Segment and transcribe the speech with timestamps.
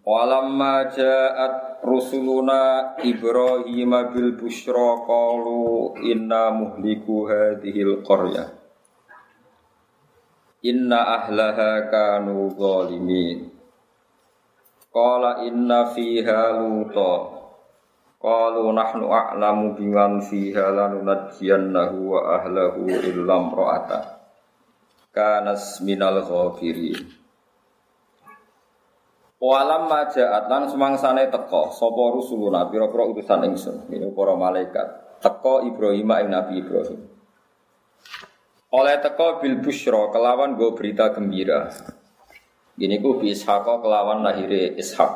[0.00, 8.48] Walamma ja'at rusuluna Ibrahim bil busyra qalu inna muhliku hadhil qaryah.
[10.64, 13.52] Inna ahlaha kanu zalimin.
[14.88, 17.36] Qala inna fiha luta.
[18.20, 24.20] Qalu nahnu a'lamu biman fiha lanunajjiyannahu wa ahlahu illam ra'ata
[25.08, 27.19] Kanas minal ghafirin
[29.40, 33.88] Walam majaat lan semangsane teko sapa rusuluna pira-pira utusan ingsun.
[33.88, 35.16] Ini para malaikat.
[35.24, 37.00] Teko Ibrahim ing Nabi Ibrahim.
[38.76, 41.72] Oleh teko bil busyra kelawan go berita gembira.
[42.76, 45.12] Ini ku bi Ishaq kelawan lahire Ishak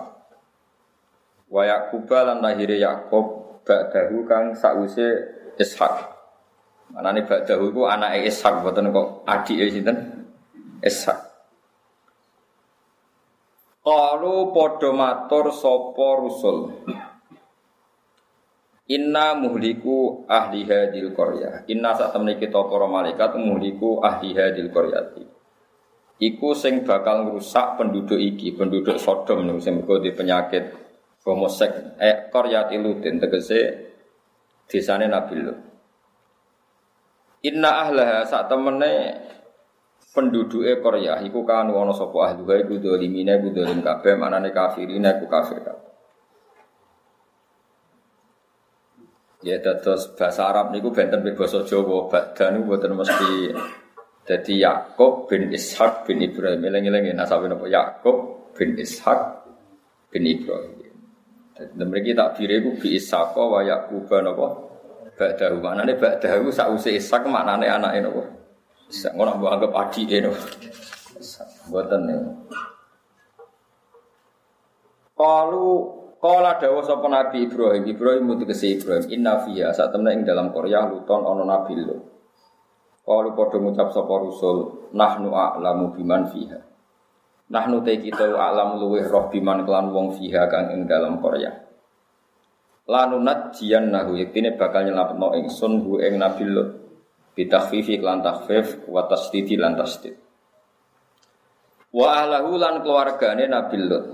[1.52, 5.20] wa Yaqub lan lahire Yakub ba'dahu kang sause
[5.60, 6.12] Ishak
[6.92, 10.28] manane ba'dahu ku anake Ishak boten kok adike sinten?
[10.80, 11.33] Ishak
[13.84, 16.72] Qalu padha matur sapa rusul.
[18.88, 21.68] Inna muhliku ahli hadil qaryah.
[21.68, 25.24] Inna sak temne kita para malaikat muhliku ahli hadil qaryati.
[26.16, 30.64] Iku sing bakal ngrusak penduduk iki, penduduk Sodom niku sing di penyakit
[31.24, 33.60] homosek eh qaryati lutin tegese
[34.64, 35.58] desane Nabi Lut.
[37.44, 38.92] Inna ahlaha sak temene
[40.14, 42.30] penduduke Korea iku kan ana sapa?
[42.30, 45.90] Ahli wae iku dolimine iku dolim kabeh manane kafirine iku kafir kabeh.
[49.44, 52.06] Ya terus bahasa Arab niku benten be basa Jawa.
[52.06, 53.52] Badan niku boten mesti
[54.24, 56.62] jadi Yakub bin Ishak bin Ibrahim.
[56.62, 59.44] Eling-eling nasabe napa Yakub bin Ishak
[60.14, 60.80] bin Ibrahim.
[61.54, 64.46] Dan mereka tak bire ku bi Ishaq wa Yakub napa?
[65.14, 65.60] Ba'dahu.
[65.60, 68.43] Maknane ba'dahu sause Ishak maknane anake napa
[68.90, 70.32] Ngono mbok anggap adike no.
[71.68, 72.30] Mboten niku.
[75.14, 75.68] Kalu
[76.24, 80.88] Kala dawa sapa Nabi Ibrahim, Ibrahim mutegese Ibrahim, inna fiha saat temne ing dalam Korea
[80.88, 82.00] luton ana nabi lu.
[83.04, 86.56] Kalu padha ngucap sapa rusul, nahnu a'lamu biman fiha.
[87.52, 91.52] Nahnu te kita a'lamu luweh roh biman kelan wong fiha kang ing dalam Korea.
[92.88, 96.83] Lanunat jian nahu yektine bakal nyelametno ingsun hu ing nabi Lut
[97.34, 100.14] bitakhfifi lan takhfif wa tasdidi lan tasdid.
[101.94, 104.06] Wa ahlahu lan keluargane Nabi Lut.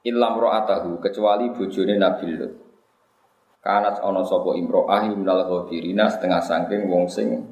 [0.00, 2.52] Ilam ro'atahu kecuali bojone Nabi Lut.
[3.60, 7.44] Kanat ana sapa imro'ah minal ghafirina setengah saking wong sing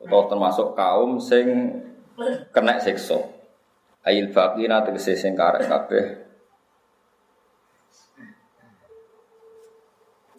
[0.00, 1.78] atau termasuk kaum sing
[2.48, 3.20] kena siksa.
[4.06, 6.04] Ayil baqina tegese sing karek kabeh.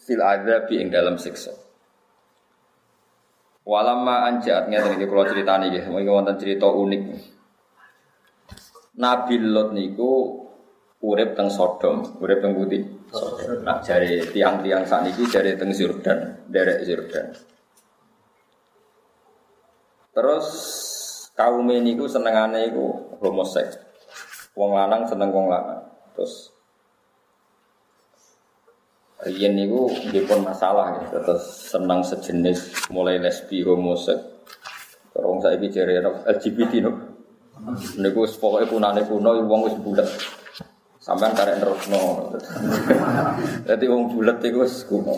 [0.02, 1.65] Fil adzab ing dalam siksa
[3.66, 7.02] Walama anjat ngeten iki kula critani nggih, mriki wonten cerita unik.
[9.02, 10.12] Nabi Lot niku
[11.02, 12.86] urip teng Sodom, urip teng Putih.
[13.66, 17.26] Nah, jari tiang-tiang sakniki jari teng Yordan, derek Yordan.
[20.14, 20.46] Terus
[21.36, 23.76] kaum ini ku senengane iku homoseks.
[24.56, 25.84] Wong lanang seneng wong lanang.
[26.16, 26.55] Terus
[29.16, 34.20] Rian niku dipun masalah gitu, terus senang sejenis mulai lesbi homosek.
[35.16, 36.92] Terus saya bicara LGBT no.
[37.96, 40.08] Niku pokoknya punane kuno, wong wis bulat.
[41.00, 42.28] Sampai karek terus no.
[43.64, 45.16] Jadi wong bulat itu wis kuno.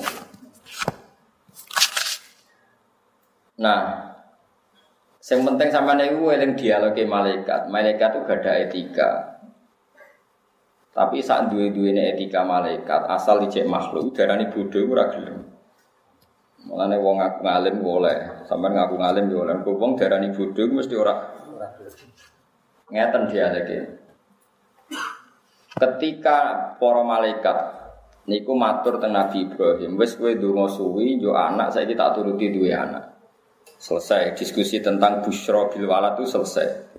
[3.58, 4.14] Nah,
[5.26, 7.66] yang penting sama niku eling dialog malaikat.
[7.66, 9.10] Malaikat itu gak ada etika.
[10.98, 15.46] Tapi saat dua ini etika malaikat asal dicek makhluk darani bodoh ora gelem.
[16.66, 18.18] Mulane wong ngaku ngalim boleh,
[18.50, 19.62] sampean ngaku ngalim yo oleh.
[19.62, 21.14] Kok wong darani bodoh mesti ora
[22.90, 23.78] ngeten dia lagi.
[25.78, 26.38] Ketika
[26.82, 27.58] para malaikat
[28.26, 32.74] niku matur teng Nabi Ibrahim, wis kowe ndonga suwi yo anak saiki tak turuti duwe
[32.74, 33.06] anak.
[33.78, 36.97] Selesai diskusi tentang busyra bil walad itu selesai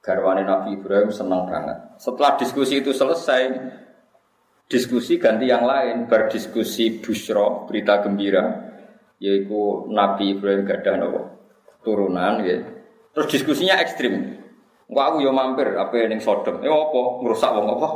[0.00, 2.00] garwane Nabi Ibrahim senang banget.
[2.00, 3.52] Setelah diskusi itu selesai,
[4.66, 8.72] diskusi ganti yang lain, berdiskusi busro, berita gembira,
[9.20, 11.20] yaitu Nabi Ibrahim gadah nopo
[11.84, 12.60] turunan, ya.
[13.12, 14.40] Terus diskusinya ekstrim.
[14.90, 16.58] Wah aku yo mampir apa ning Sodom.
[16.66, 17.88] Eh apa ngrusak wong apa?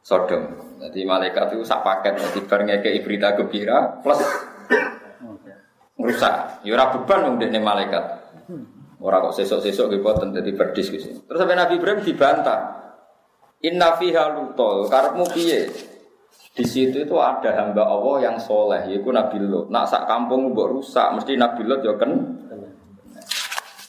[0.00, 0.42] Sodom.
[0.80, 4.20] Jadi malaikat itu sak paket jadi bar ngekeki berita gembira plus
[6.00, 6.64] ngrusak.
[6.64, 8.04] Ya ora beban wong dekne malaikat.
[8.96, 11.28] Ora kok sesuk-sesuk nggih boten dadi berdiskusi.
[11.28, 12.60] Terus sampai Nabi Ibrahim dibantah.
[13.64, 15.68] Inna fiha lutol, karepmu piye?
[16.56, 19.68] Di situ itu ada hamba Allah yang soleh, yaitu Nabi Lot.
[19.68, 22.12] Nak sak kampung mbok rusak, mesti Nabi Lot ya kan.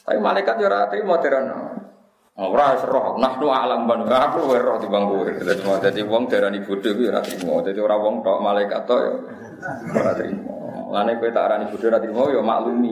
[0.04, 1.72] Tapi malaikat ya ora terima terano.
[2.38, 5.26] Ora roh, nahnu alam ban aku luwih roh timbang kowe.
[5.80, 7.60] Dadi wong darani bodho kuwi ora trimo.
[7.64, 9.12] Dadi ora wong malaikat tok ya
[9.96, 10.57] ora trimo.
[10.88, 12.90] Lane kowe tak arani bodho ora trimo ya maklumi.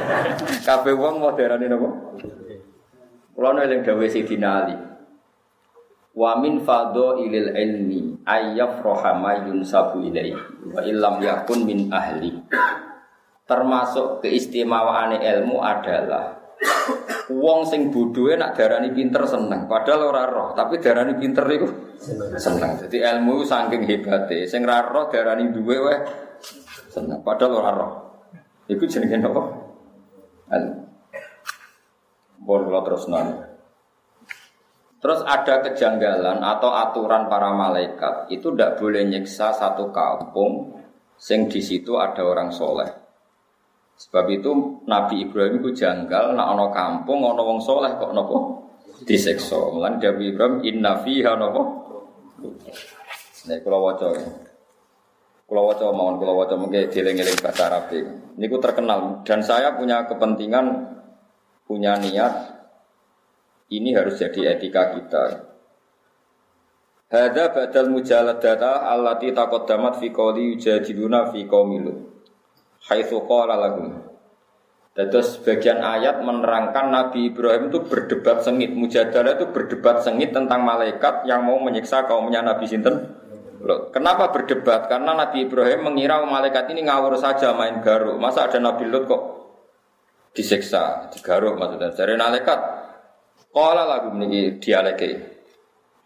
[0.66, 1.88] Kabeh wong mau darani napa?
[3.34, 4.76] Kula eling dawuh Sayyidina Ali.
[6.16, 12.32] Wa min fadho ilil ilmi ayyafroha ma yunsabu ilaihi wa illam yakun min ahli.
[13.44, 16.46] Termasuk keistimewaane ilmu adalah
[17.26, 21.68] Wong sing bodohe nak darani pinter seneng, padahal ora roh, tapi darani pinter iku
[22.38, 22.78] seneng.
[22.80, 25.96] Jadi ilmu saking hebate, sing ra roh darani duwe wae
[26.96, 27.92] seneng, padahal ora roh.
[28.72, 29.42] Iku jenenge apa?
[30.56, 30.80] Ilmu.
[32.46, 33.42] Bon terus nang.
[35.02, 40.78] Terus ada kejanggalan atau aturan para malaikat itu tidak boleh nyiksa satu kampung
[41.20, 42.88] sing di situ ada orang soleh.
[43.96, 48.36] Sebab itu Nabi Ibrahim itu janggal nak ono kampung ono wong soleh kok nopo
[49.04, 49.56] diseksa.
[49.56, 51.62] Mulan Nabi Ibrahim inna fiha nopo.
[53.46, 54.45] Nek kula waca ya.
[55.46, 57.94] Waca mawon kula waca mengke dieling-eling bahasa Arab
[58.34, 60.90] Niku terkenal dan saya punya kepentingan
[61.70, 62.34] punya niat
[63.70, 65.22] ini harus jadi etika kita.
[67.06, 71.94] Hada badal mujaladata allati taqaddamat fi qawli yujadiluna fi qaumilu
[72.90, 74.02] haitsu qala lahum.
[74.96, 78.72] Terus sebagian ayat menerangkan Nabi Ibrahim itu berdebat sengit.
[78.72, 83.25] Mujadalah itu berdebat sengit tentang malaikat yang mau menyiksa kaumnya Nabi Sinten.
[83.66, 84.86] Loh, kenapa berdebat?
[84.86, 88.14] Karena Nabi Ibrahim mengira malaikat ini ngawur saja main garuk.
[88.14, 89.22] Masa ada Nabi Lut kok
[90.38, 91.90] disiksa, digaruk maksudnya.
[91.90, 92.58] Dari malaikat,
[93.50, 95.10] Qala lagu ini dialeke.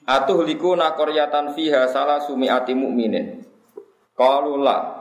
[0.07, 3.43] Atuh liku nakoryatan fiha salah sumiati mu'minin.
[4.17, 5.01] Qalulah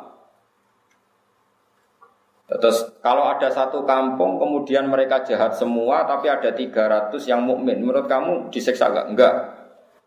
[2.50, 8.10] Terus kalau ada satu kampung kemudian mereka jahat semua tapi ada 300 yang mukmin, menurut
[8.10, 9.06] kamu disiksa enggak?
[9.14, 9.34] Enggak.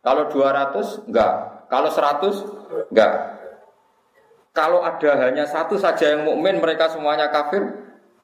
[0.03, 1.35] Kalau 200 enggak.
[1.73, 3.13] Kalau 100 enggak.
[4.53, 7.65] Kalau ada hanya satu saja yang mukmin mereka semuanya kafir,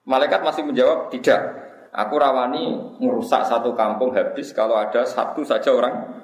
[0.04, 1.56] malaikat masih menjawab tidak.
[1.88, 6.20] Aku rawani merusak satu kampung habis kalau ada satu saja orang.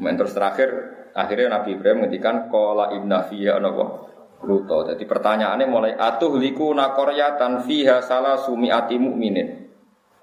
[0.00, 0.68] Terus terakhir
[1.12, 3.60] akhirnya Nabi Ibrahim menghentikan kola inna fiyya
[4.42, 4.88] Luto.
[4.88, 9.68] Jadi pertanyaannya mulai atuh liku nakoryatan fiha salah sumiati mukminin.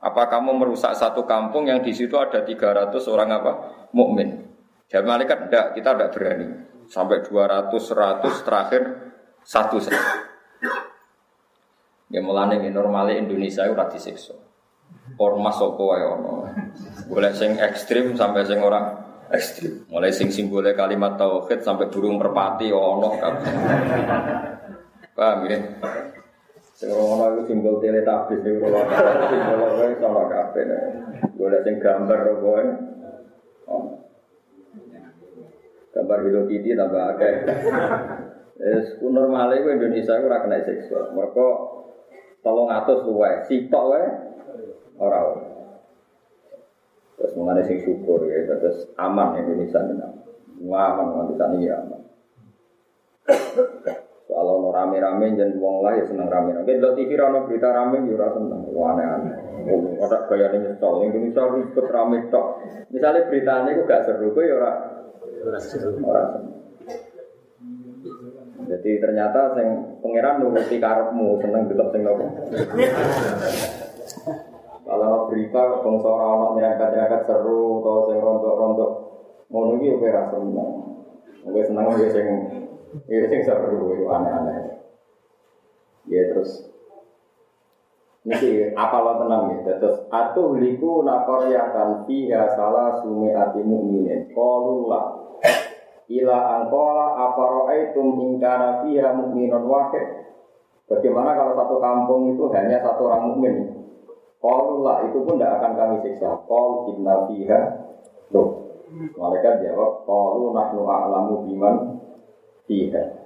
[0.01, 3.51] Apa kamu merusak satu kampung yang di situ ada 300 orang apa?
[3.93, 4.48] mukmin?
[4.89, 6.47] Jawab malaikat enggak, kita enggak berani.
[6.89, 8.81] Sampai 200, 100 terakhir
[9.45, 10.25] satu saja.
[12.09, 14.33] Ya mulane normalnya Indonesia itu rati disiksa.
[15.21, 16.49] Ormas sapa wae ono.
[17.05, 18.97] Boleh sing ekstrim sampai sing orang
[19.29, 19.85] ekstrim.
[19.93, 23.13] Mulai sing simbolnya kalimat tauhid sampai burung merpati ono.
[25.13, 25.57] Paham ya?
[26.73, 28.81] Sing ono iku simbol teletabis sing ora
[29.29, 30.65] simbol wae sama kabeh.
[31.37, 32.63] Golek sing gambar kowe.
[35.89, 37.33] Gambar Hello Kitty tambah akeh.
[38.59, 41.15] Es normal iku Indonesia ora kena seksual.
[41.15, 41.47] Mergo
[42.43, 44.03] 300 luwe, sitok wae
[44.99, 45.19] ora.
[47.15, 49.95] Terus mengenai sing syukur ya, terus aman Indonesia ini
[50.75, 52.01] aman, aman sana ya aman.
[54.29, 56.67] Kalau mau rame-rame jangan uang lah ya seneng rame-rame.
[56.67, 58.61] Kita TV rano berita rame ya rasa seneng.
[58.75, 59.35] Wah aneh-aneh.
[59.99, 60.93] Ada gaya ini nyesel.
[61.03, 62.47] Indonesia ribet rame tok.
[62.91, 64.71] Misalnya beritanya itu gak seru, ya ora ora
[68.69, 69.67] Jadi ternyata sing
[69.99, 72.25] pangeran nuruti karepmu seneng delok sing nopo.
[74.85, 78.91] Kalau berita bangsa orang nyerangkat-nyerangkat seru atau sing rontok-rontok
[79.49, 80.69] ngono iki kowe ra seneng.
[81.45, 82.27] Kowe seneng ya sing
[83.09, 84.85] ya sing seru aneh-aneh.
[86.09, 86.69] Ya terus
[88.19, 94.27] Niki apa lo tenang ya, terus atuh liku nakor kan fiha salah sumi ati mukminin.
[94.35, 95.18] Qaulullah
[96.09, 100.25] ila angkola apa roaitum ingkana fiha mukminun wahid.
[100.89, 103.55] Bagaimana kalau satu kampung itu hanya satu orang mukmin?
[104.41, 106.33] Qaulullah itu pun tidak akan kami siksa.
[106.49, 107.59] Qaul inna fiha
[108.33, 108.65] Loh.
[108.89, 111.75] Malaikat jawab, Qaulu nahnu a'lamu biman
[112.65, 113.19] fiha.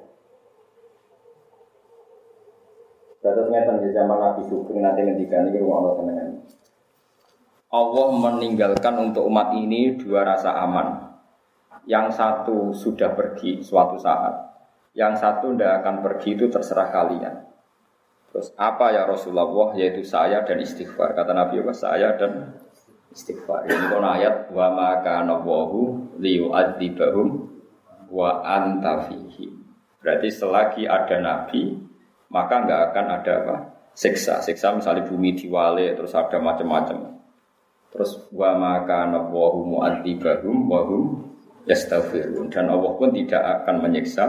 [3.24, 6.30] Terus ngeten zaman Nabi Sugeng nanti ngendikan rumah Allah senengan.
[7.72, 11.13] Allah meninggalkan untuk umat ini dua rasa aman.
[11.84, 14.54] Yang satu sudah pergi suatu saat,
[14.94, 17.34] yang satu tidak akan pergi itu terserah kalian.
[18.34, 19.74] Terus apa ya Rasulullah?
[19.78, 21.14] Yaitu saya dan istighfar.
[21.14, 22.58] Kata Nabi Allah, saya dan
[23.14, 23.70] istighfar.
[23.70, 27.28] Ini kon ayat wa maka nawahu liyu'adzibahum
[28.10, 29.10] wa anta
[30.04, 31.80] Berarti selagi ada nabi,
[32.28, 33.56] maka nggak akan ada apa?
[33.94, 34.42] Siksa.
[34.42, 37.18] Siksa misalnya bumi diwale terus ada macam-macam.
[37.94, 41.33] Terus wa maka nawahu mu'adzibahum wa hum
[41.68, 44.26] yastaghfirun dan Allah pun tidak akan menyiksa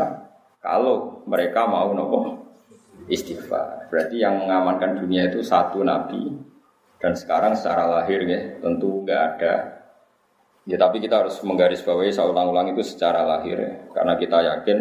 [0.62, 2.40] kalau mereka mau nopo
[3.10, 3.90] istighfar.
[3.92, 6.32] Berarti yang mengamankan dunia itu satu nabi
[7.02, 9.54] dan sekarang secara lahir ya tentu nggak ada.
[10.64, 13.72] Ya tapi kita harus menggarisbawahi saya ulang-ulang itu secara lahir ya.
[13.92, 14.78] karena kita yakin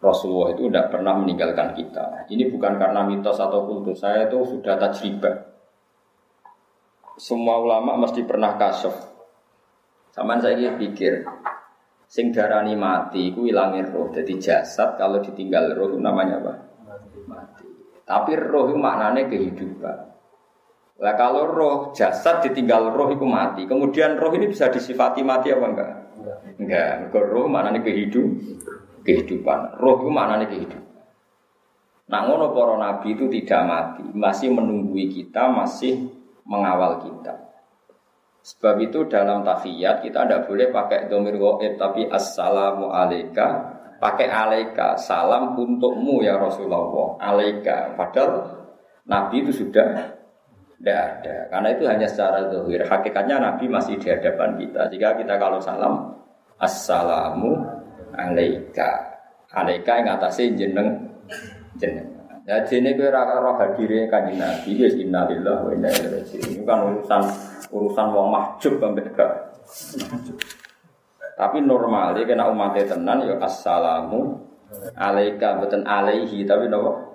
[0.00, 2.30] Rasulullah itu tidak pernah meninggalkan kita.
[2.30, 4.00] Ini bukan karena mitos atau kultus.
[4.00, 5.44] Saya itu sudah tajribah.
[7.20, 9.19] Semua ulama mesti pernah kasih
[10.10, 11.22] Saman saya pikir,
[12.10, 14.10] sing darani mati, ku ilangin roh.
[14.10, 16.54] Jadi jasad kalau ditinggal roh namanya apa?
[17.30, 17.66] Mati.
[18.02, 19.96] Tapi roh itu maknanya kehidupan.
[21.00, 23.70] Lah kalau roh jasad ditinggal roh itu mati.
[23.70, 25.90] Kemudian roh ini bisa disifati mati apa enggak?
[26.58, 26.92] Enggak.
[27.06, 27.24] Enggak.
[27.30, 28.26] roh maknanya kehidup,
[29.06, 29.78] kehidupan.
[29.78, 30.90] Roh itu maknanya kehidupan.
[32.10, 36.10] Nah ngono para nabi itu tidak mati, masih menunggui kita, masih
[36.42, 37.49] mengawal kita.
[38.40, 43.76] Sebab itu dalam tafiyat kita tidak boleh pakai domir goib tapi assalamu alaika.
[44.00, 47.20] Pakai alaika salam untukmu ya Rasulullah.
[47.20, 47.92] Alaika.
[48.00, 48.48] Padahal
[49.04, 50.16] Nabi itu sudah
[50.80, 51.36] tidak ada.
[51.52, 54.88] Karena itu hanya secara dohir hakikatnya Nabi masih di hadapan kita.
[54.88, 56.16] Jika kita kalau salam
[56.56, 57.60] assalamu
[58.16, 59.20] alaika.
[59.52, 60.96] Alaika yang atasnya jeneng
[61.76, 62.08] jeneng.
[62.48, 64.80] Ya kowe ora roh hadire kanjeng Nabi.
[64.80, 66.64] Wis innalillahi wa inna ilaihi raji'un.
[66.64, 67.22] Kan urusan
[67.70, 69.32] urusan wong mahjub ambek gak.
[71.38, 74.36] Tapi normal ya kena umatnya tenan ya assalamu
[74.98, 77.10] alaika bukan alaihi tapi nopo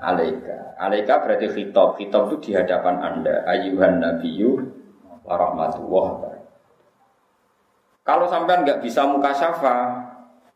[0.00, 0.76] alaika.
[0.76, 1.96] Alaika berarti khitab.
[1.96, 3.44] Khitab itu di hadapan Anda.
[3.48, 4.60] Ayuhan nabiyyu
[5.24, 6.08] wa rahmatullah.
[8.06, 9.76] Kalau sampean nggak bisa muka syafa,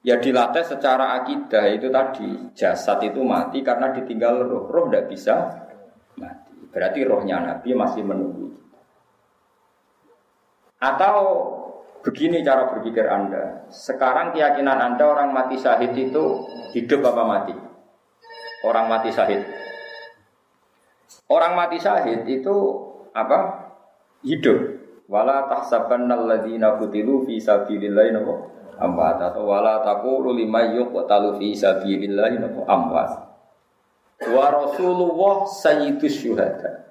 [0.07, 4.65] ya dilatih secara akidah itu tadi jasad itu mati karena ditinggal roh.
[4.71, 5.35] Roh tidak bisa
[6.15, 6.55] mati.
[6.71, 8.55] Berarti rohnya Nabi masih menunggu.
[10.81, 11.17] Atau
[12.01, 13.69] begini cara berpikir Anda.
[13.69, 17.55] Sekarang keyakinan Anda orang mati syahid itu hidup apa mati?
[18.65, 19.45] Orang mati syahid.
[21.29, 22.57] Orang mati syahid itu
[23.13, 23.71] apa?
[24.25, 24.81] Hidup.
[25.11, 28.15] Wala tahsabanna alladziina qutilu fi sabilillahi
[28.81, 33.11] amwat atau wala taqulu liman yuqtalu fi sabilillahi amwat.
[34.21, 36.90] Wa Rasulullah sayyidus syuhada.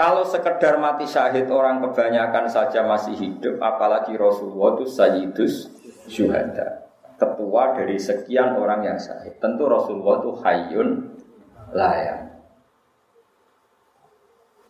[0.00, 5.68] Kalau sekedar mati syahid orang kebanyakan saja masih hidup, apalagi Rasulullah itu sayyidus
[6.08, 6.88] syuhada.
[7.20, 9.36] Ketua dari sekian orang yang syahid.
[9.36, 10.88] Tentu Rasulullah itu hayun
[11.76, 12.32] layak.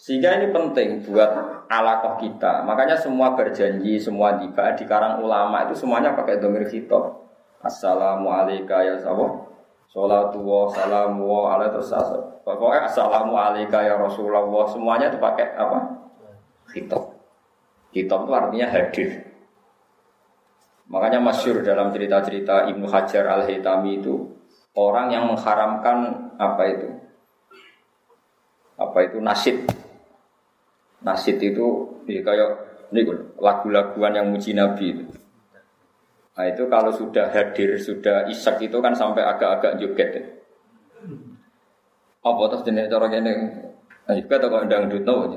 [0.02, 1.30] Sehingga ini penting buat
[1.70, 2.66] alakoh kita.
[2.66, 7.22] Makanya semua berjanji, semua tiba di karang ulama itu semuanya pakai domir khitab.
[7.62, 9.46] Assalamualaikum ya sahabat.
[9.90, 11.90] Salatu wa salamu wa ala terus
[12.47, 14.47] Pokoknya assalamu alaika ya Rasulullah.
[14.70, 15.78] Semuanya itu pakai apa?
[16.70, 17.02] Khitab.
[17.90, 19.11] Khitab itu artinya hadir.
[20.90, 24.40] Makanya masyur dalam cerita-cerita Ibnu Hajar al-Hitami itu
[24.75, 26.88] Orang yang mengharamkan apa itu?
[28.78, 29.66] Apa itu nasid?
[31.02, 32.50] Nasid itu ya kayak
[32.94, 33.02] ini
[33.38, 35.04] lagu-laguan yang muji Nabi itu
[36.40, 40.09] Nah itu kalau sudah hadir, sudah isak itu kan sampai agak-agak joget.
[40.16, 40.25] Ya.
[42.25, 43.32] Apa terus jenis cara ini?
[44.09, 45.37] Nah juga toko ndang dutno.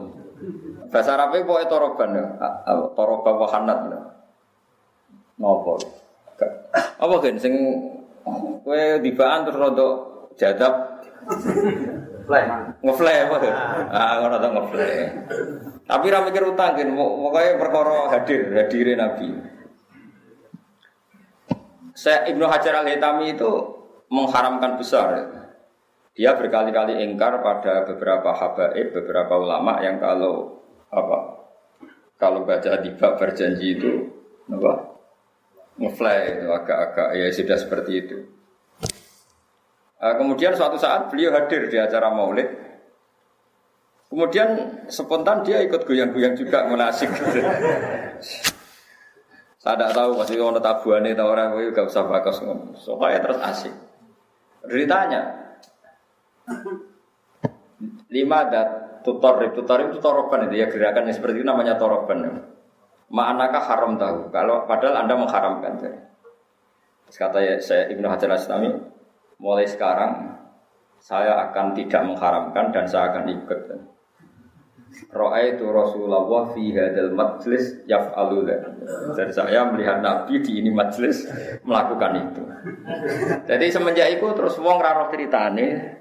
[0.88, 2.24] Bahasa Arabnya pokoknya toroban ya.
[2.96, 3.80] Toroban wahanat.
[3.92, 4.00] Ya.
[5.44, 5.76] Ngopo.
[6.72, 7.52] Apa kan sing
[8.64, 9.96] kue dibaan terus rodok
[10.40, 11.04] jadab
[12.80, 13.28] Ngeflay.
[13.28, 13.52] Apa tuh?
[13.92, 15.12] Ah, ngono to ngeflay.
[15.84, 19.53] Tapi ra mikir utang kan, pokoknya perkara hadir, hadirin Nabi.
[21.94, 23.52] Saya Ibnu Hajar al Hitami itu
[24.10, 25.30] mengharamkan besar.
[26.14, 30.62] Dia berkali-kali ingkar pada beberapa habaib, beberapa ulama yang kalau
[30.94, 31.42] apa
[32.22, 33.92] kalau baca tiba berjanji itu
[34.46, 34.94] apa
[35.82, 38.18] ngefly itu agak-agak ya sudah seperti itu.
[39.98, 42.46] Nah, kemudian suatu saat beliau hadir di acara maulid.
[44.14, 47.10] Kemudian spontan dia ikut goyang-goyang juga menasik.
[49.64, 52.44] Saya tidak tahu pasti kalau tabuannya tahu orang itu gak usah bakas
[52.84, 53.72] Soalnya terus asik.
[54.68, 55.22] Ditanya,
[58.12, 62.44] lima dat tutorib, tutorib itu toroban itu ya gerakan yang seperti itu namanya toroban.
[63.08, 64.28] Ma'anaka haram tahu.
[64.36, 65.80] Kalau padahal anda mengharamkan.
[65.80, 68.68] Terus kata ya, saya Ibnu Hajar Aslami,
[69.40, 70.34] mulai sekarang
[71.00, 73.60] saya akan tidak mengharamkan dan saya akan ikut.
[75.50, 78.46] Itu Rasulullah fi hadal majlis yaf'alu
[79.18, 81.30] Dan saya melihat Nabi di ini majlis
[81.66, 82.44] melakukan itu.
[83.50, 86.00] Jadi semenjak itu terus wong ra ceritane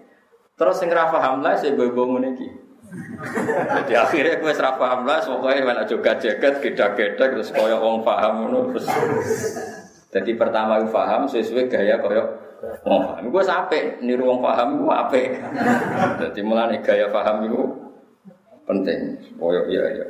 [0.53, 2.63] terus sing ra paham lah saya bobo iki.
[3.73, 8.53] Jadi akhirnya gue serap paham lah, pokoknya mana juga jaket, geda-geda, terus koyok wong paham,
[8.69, 8.85] terus.
[10.13, 12.27] Jadi pertama gue paham sesuai gaya koyok
[12.85, 13.25] wong paham.
[13.33, 15.17] Gue sampai niru wong paham gue apa?
[16.21, 17.82] Jadi mulai gaya paham itu
[18.69, 19.19] penting.
[19.37, 20.07] Koyok iya iya.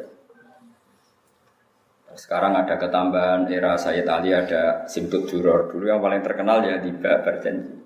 [2.12, 5.72] Sekarang ada ketambahan era Sayyid Ali ada Simtut Juror.
[5.72, 7.82] Dulu yang paling terkenal ya Tiba Berjanji.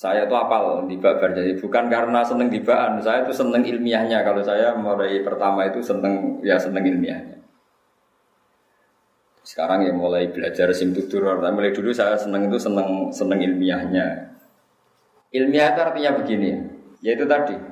[0.00, 4.24] Saya tuh apal di babar jadi bukan karena seneng dibaan, saya tuh seneng ilmiahnya.
[4.24, 7.36] Kalau saya mulai pertama itu seneng ya seneng ilmiahnya.
[9.44, 14.06] Sekarang ya mulai belajar simtutur, tapi mulai dulu saya seneng itu seneng seneng ilmiahnya.
[15.36, 16.50] Ilmiah itu artinya begini,
[17.04, 17.69] yaitu tadi.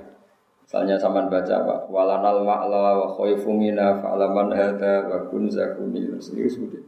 [0.68, 1.88] Misalnya sama baca apa?
[1.88, 6.04] Walanal ma'la wa khoifumina fa'alaman hada wa kun zakuni.
[6.20, 6.84] Sebutin.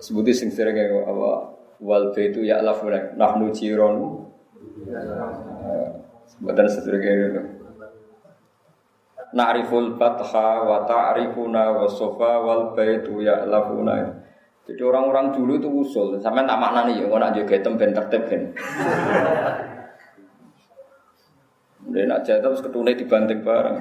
[0.00, 1.52] Sebutin sing sering kayak apa?
[1.84, 4.24] Wal baitu ya'lafuna nahnu jironu
[6.40, 7.42] Buatan sedurunge itu.
[9.36, 14.16] Na'riful batha wa ta'rifuna wa sofa wal baitu ya'lafuna.
[14.64, 18.42] Jadi orang-orang dulu itu usul, sampai tak maknani ya, nak juga itu ben tertib kan.
[21.88, 23.80] Dia nak jatuh terus ketune dibanting bareng.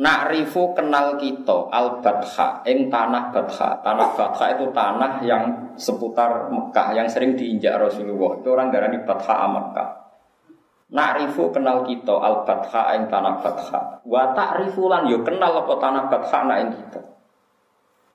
[0.00, 3.84] Na'rifu kenal kita al batha ing tanah batha.
[3.84, 8.40] Tanah batha itu tanah yang seputar Mekah yang sering diinjak Rasulullah.
[8.40, 9.90] Itu orang darah di batha Mekah.
[10.90, 14.00] Na'rifu kenal kita al batha ing tanah batha.
[14.08, 17.00] Wa ta'rifu lan yo kenal apa tanah batha na ing kita.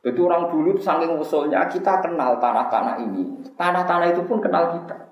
[0.05, 3.41] Itu orang dulu saking usulnya kita kenal tanah-tanah ini.
[3.57, 5.04] Tanah-tanah itu pun kenal kita.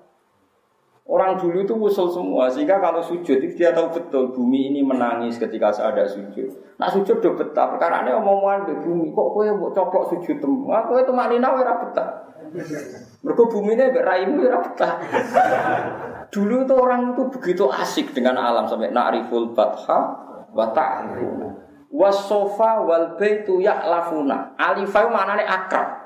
[1.04, 5.36] Orang dulu itu usul semua, sehingga kalau sujud itu dia tahu betul bumi ini menangis
[5.36, 6.48] ketika ada sujud.
[6.80, 10.72] Nah sujud udah betah, perkara ini omongan di bumi, kok kue mau coplok sujud temu,
[10.72, 12.08] aku itu maknina ora betah.
[13.20, 14.92] Mereka bumi ini beraimu ora betah.
[16.34, 20.00] Dulu itu orang itu begitu asik dengan alam sampai na'riful batha
[20.56, 21.48] wa ta'rifuna.
[21.92, 24.56] Wasofa wal baitu ya'lafuna.
[24.56, 26.03] Alifai maknanya akrab.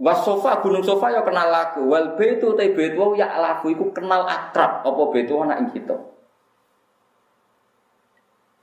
[0.00, 1.84] Wasofa gunung sofa ya kenal laku.
[1.86, 5.94] Wal betu te betu ya laku iku kenal akrab apa betu anak kita.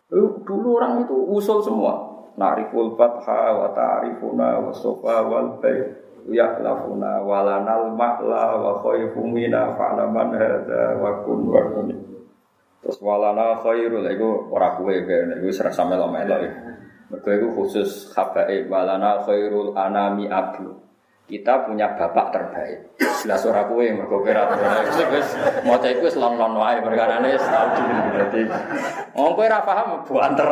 [0.10, 2.10] Dulu orang itu usul semua.
[2.40, 5.92] Nariful fatha wa ta'rifuna wa sofa wal bait
[6.32, 11.90] ya lafuna walanal ma'la wa khaifu mina fa'laman hadza wa kun wa kun.
[12.80, 16.36] Terus walana khairul iku ora kuwe kene iku serasa melo-melo.
[17.12, 20.89] Mergo iku khusus habaib walana khairul anami abu
[21.30, 22.98] kita punya bapak terbaik.
[23.22, 24.50] Jelas ora kowe mergo ora
[25.14, 25.30] wis
[25.62, 27.70] maca iku wis lon-lon wae perkarane tau
[28.10, 28.42] berarti.
[29.14, 30.50] Wong kowe ora paham buanter.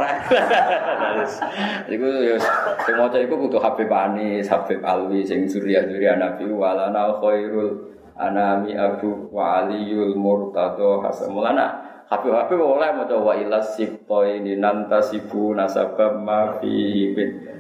[1.90, 2.38] Iku ya
[2.86, 9.34] sing maca iku kudu Habib Anis, Habib Alwi sing surya-surya Nabi walana khairul anami Abu
[9.34, 16.56] wa Aliyul Murtado Hasan Mulana Habib-habib oleh maca wa ilas sibto ini nantasibu nasabam ma
[16.56, 17.12] fi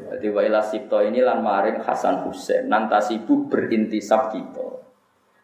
[0.08, 4.68] jadi wa sipto ini lan maring Hasan Husain nanta sibuk berintisab kita.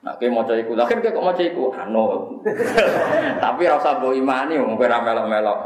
[0.04, 2.36] Nah, kowe maca iku, lha kok maca iku anu.
[3.44, 5.60] Tapi ora usah mbok imani wong kowe ora melok-melok.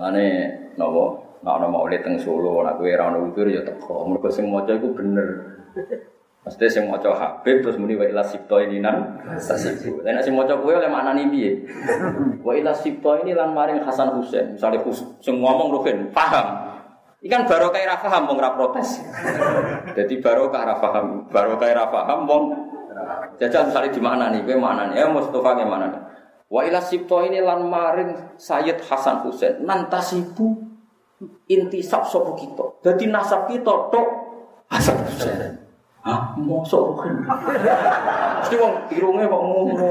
[0.00, 0.24] Mane
[0.80, 1.04] nopo?
[1.44, 4.08] Ana maulid teng Solo, nek kowe ora ono utur ya teko.
[4.08, 5.28] Mergo sing maca iku bener.
[6.42, 10.02] Mesti sing maca Habib terus muni wa ila sipto ini nan sasibu.
[10.02, 11.62] Nek sing maca kowe oleh maknane piye?
[12.42, 14.58] Wa ila sipto ini lan maring Hasan Husain.
[14.58, 14.82] Misale
[15.22, 16.74] sing ngomong Rukin, paham.
[17.22, 18.98] Ikan barokah ra paham wong ra protes.
[19.94, 22.44] Jadi barokah ra paham, barokah ra paham wong
[23.38, 24.98] jajal misale di mana nih, kowe mana nih?
[24.98, 26.02] Ya Mustafa ke mana nih?
[26.50, 30.58] Wa ila sipto ini lan maring Sayyid Hasan Husain nantasibu
[31.46, 32.82] intisab sapa kita.
[32.82, 34.08] Dadi nasab kita tok
[34.66, 35.61] Hasan Husain.
[36.02, 37.14] Hah, mosok kan?
[38.42, 39.86] Mesti wong irunge kok ngono.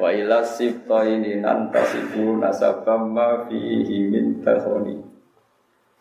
[0.00, 4.96] Wa ila sifta ini nantasibu nasabam ma fihi min tahoni.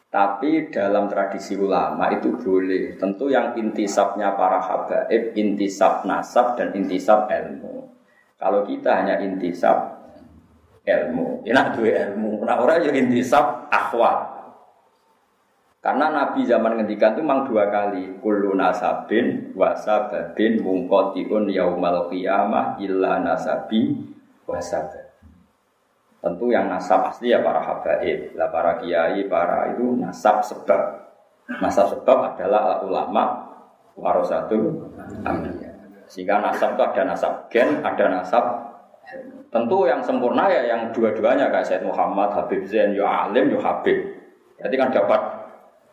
[0.08, 2.96] Tapi dalam tradisi ulama itu boleh.
[2.96, 7.92] Tentu yang intisabnya para habaib, intisab nasab dan intisab ilmu.
[8.40, 10.00] Kalau kita hanya intisab
[10.88, 12.48] ilmu, enak dua ilmu.
[12.48, 14.37] Nah orang yang intisab akhwat.
[15.88, 18.20] Karena Nabi zaman ngendikan itu memang dua kali.
[18.20, 23.96] Kullu nasabin wasababin mungkotiun yaumal qiyamah illa nasabi
[24.44, 25.16] wasabab.
[26.20, 28.36] Tentu yang nasab asli ya para habaib.
[28.36, 31.08] Lah para kiai, para itu nasab sebab.
[31.64, 33.48] Nasab sebab adalah ulama
[33.96, 34.92] warasatul
[35.24, 35.72] ambiya.
[36.12, 38.44] Sehingga nasab itu ada nasab gen, ada nasab
[39.48, 43.96] Tentu yang sempurna ya yang dua-duanya kayak Said Muhammad, Habib Zain, yo alim, yo Habib.
[44.60, 45.37] Jadi kan dapat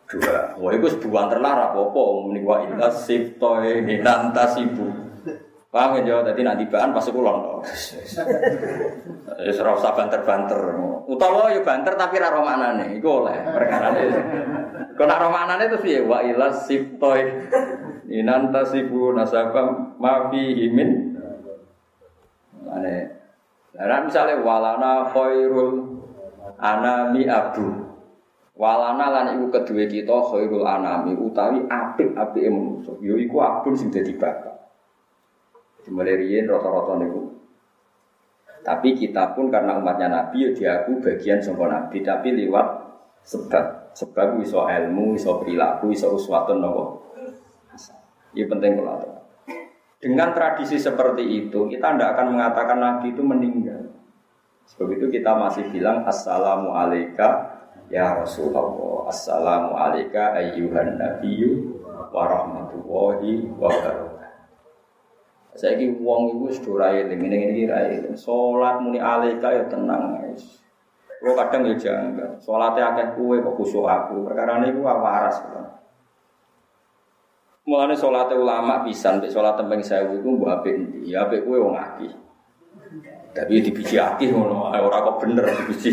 [0.09, 0.53] dua.
[0.57, 4.85] Wah itu sebuah terlarang apa muni wa illa siftoe minanta sibu.
[5.73, 7.55] Paham ya Tadi nanti bahan pas to.
[9.43, 10.61] Wis ora usah banter-banter.
[11.03, 12.95] Utawa yo banter tapi ra romanane.
[12.95, 14.03] Iku oleh perkarane.
[14.95, 17.51] Kok nak romanane terus piye wa illa siftoe
[18.07, 21.11] minanta sibu nasabam ma fihi min
[22.65, 23.07] Ane,
[23.77, 26.01] nah misalnya walana khairul
[26.57, 27.94] anami abu
[28.55, 32.95] Walana lan iku kedua kita khairul anami utawi apik-apike manusa.
[33.03, 34.55] Yo iku abun sing dadi bapak.
[35.91, 37.35] Riyen rata-rata niku.
[38.63, 42.67] Tapi kita pun karena umatnya Nabi ya diaku bagian sangka Nabi tapi lewat
[43.27, 43.85] sebab.
[43.95, 47.15] Sebab iso ilmu, iso perilaku, iso uswatun nopo.
[48.35, 49.23] Ini penting kalau
[49.95, 53.87] Dengan tradisi seperti itu, kita tidak akan mengatakan Nabi itu meninggal.
[54.67, 57.54] Sebab itu kita masih bilang Assalamualaikum
[57.85, 61.77] Ya Rasulullah, Assalamu alayka ayyuhan nabiyyu
[62.09, 64.09] wa rahmatullahi wa barakatuh.
[65.55, 68.01] Saya ini uang ibu sedora eling, ini ini rai.
[68.17, 70.65] Sholat muni alayka ya tenang guys.
[71.23, 72.35] Lo kadang ya jangan.
[72.41, 74.27] Sholatnya akeh kue kok kusuk aku.
[74.27, 75.39] Perkara ini gue waras.
[77.65, 80.99] Mulane sholatnya ulama pisan, be sholat tembeng saya itu gue apik nanti.
[81.07, 82.09] Ya apik kue wong aki.
[83.31, 85.91] Tapi di biji aki ngono, orang kok bener di biji.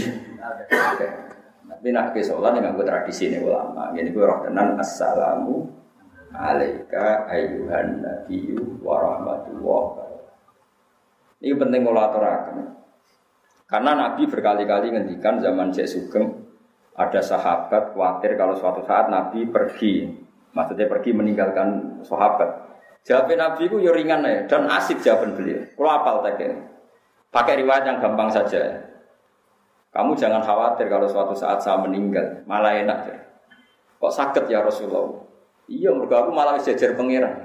[1.72, 3.88] Tapi nak ke sholat dengan gue tradisi ini ulama.
[3.96, 5.64] Jadi gue roh tenan assalamu
[6.36, 9.84] alaika ayuhan nabiyyu wa rahmatullah.
[11.42, 12.56] Ini penting aturakan.
[13.66, 16.44] Karena Nabi berkali-kali ngendikan zaman Syekh Sugeng
[16.92, 20.12] ada sahabat khawatir kalau suatu saat Nabi pergi,
[20.52, 22.68] maksudnya pergi meninggalkan sahabat.
[23.02, 25.64] Jawaban Nabi itu ringan ya dan asik jawaban beliau.
[25.74, 26.52] Kalau apal tadi,
[27.32, 28.91] pakai riwayat yang gampang saja.
[29.92, 33.18] Kamu jangan khawatir kalau suatu saat saya meninggal, malah enak ya.
[34.00, 35.20] Kok sakit ya Rasulullah?
[35.68, 37.36] Iya, mereka aku malah sejajar pangeran.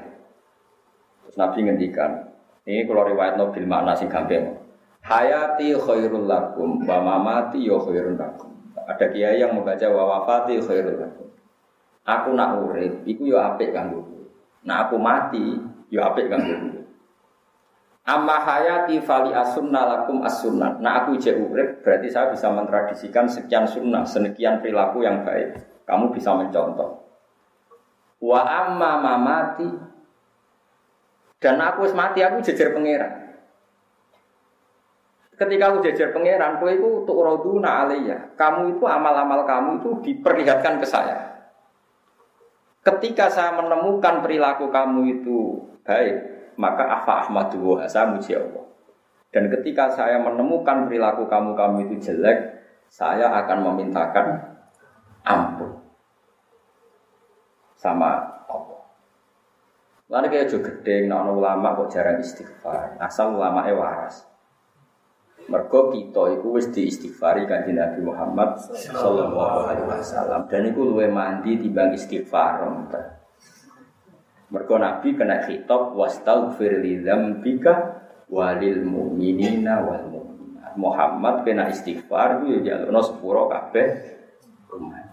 [1.27, 2.31] Terus Nabi ngendikan,
[2.63, 4.63] ini kalau riwayat Nabil makna sing gampang.
[5.03, 8.55] Hayati khairul lakum, wa mamati yo khairul lakum.
[8.75, 11.27] Ada kiai yang membaca wa wafati khairul lakum.
[12.07, 14.07] Aku nak urip, iku yo apik kanggo.
[14.63, 15.59] Nah aku mati,
[15.91, 16.76] yo apik kanggo.
[18.07, 20.79] Amma hayati fali asunna lakum as sunnah.
[20.79, 25.59] Nah aku ije urip berarti saya bisa mentradisikan sekian sunnah, sekian perilaku yang baik.
[25.83, 27.03] Kamu bisa mencontoh.
[28.23, 29.67] Wa amma mamati
[31.43, 33.27] dan aku wis mati aku jejer pangeran.
[35.37, 38.33] Ketika aku jejer pangeran, kowe itu untuk roduna alaiya.
[38.39, 41.45] Kamu itu amal-amal kamu itu diperlihatkan ke saya.
[42.81, 48.65] Ketika saya menemukan perilaku kamu itu baik, maka afa ahmadu saya muji Allah.
[49.29, 52.57] Dan ketika saya menemukan perilaku kamu-kamu itu jelek,
[52.89, 54.57] saya akan memintakan
[55.21, 55.77] ampun
[57.77, 58.81] sama Allah.
[60.07, 64.25] Lalu kayak juga gede, nah ulama kok jarang istighfar, asal ulama waras.
[65.47, 71.55] Mergo kita itu wis diistighfari kanji Nabi Muhammad sallallahu alaihi wasallam dan itu luwe mandi
[71.55, 72.67] timbang istighfar.
[74.47, 77.99] Mergo Nabi kena khitab wastaghfir li dzambika
[78.31, 80.79] walil mu'minina wal mu'minat.
[80.79, 83.87] Muhammad kena istighfar ku ya jalukno sepuro kabeh
[84.71, 85.07] umat.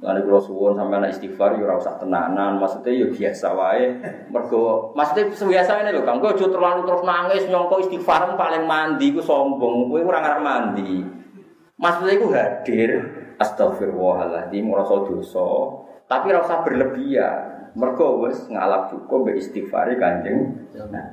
[0.00, 2.56] Lalu kalau suwon sampai anak istighfar, ya usah tenanan.
[2.56, 3.84] Maksudnya ya biasa wae.
[4.32, 6.08] Mergo, maksudnya biasa ini loh.
[6.08, 9.92] Kang, gue terlalu terus nangis nyongko istighfar paling mandi, gue sombong.
[9.92, 11.04] Gue kurang ngarep mandi.
[11.76, 12.90] Maksudnya gue hadir.
[13.40, 15.48] Astagfirullahaladzim, merasa dosa.
[16.08, 17.59] Tapi rasa berlebihan.
[17.78, 20.68] Mergo ngalap cukup be istighfari Kanjeng.
[20.90, 21.06] Nah.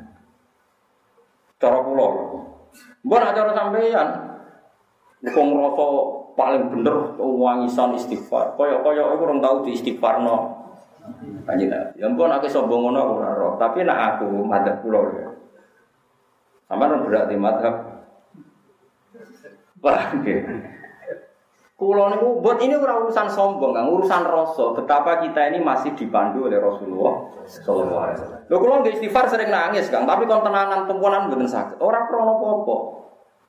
[1.57, 2.07] Cara kula.
[3.01, 4.09] Mbok nek cara sampeyan
[5.17, 5.87] kok ngrasa
[6.37, 8.53] paling bener wangisan istighfar.
[8.53, 10.35] Kaya-kaya aku ora tau di istighfarno.
[11.45, 11.73] Kanjeng.
[11.97, 15.29] Ya mbok nek sombong ngono aku ora tapi nek aku madhep kula ya.
[16.67, 17.75] Sampeyan berarti madhep
[19.77, 20.09] Wah,
[21.77, 24.73] Kulo niku buat ini ora urusan sombong, kan urusan rasa.
[24.73, 28.41] Betapa kita ini masih dipandu oleh Rasulullah sallallahu alaihi wasallam.
[28.49, 31.77] Lho kulo nggih istighfar sering nangis, Kang, tapi kon tenanan tumpuan mboten sakit.
[31.77, 32.77] Ora krono apa-apa.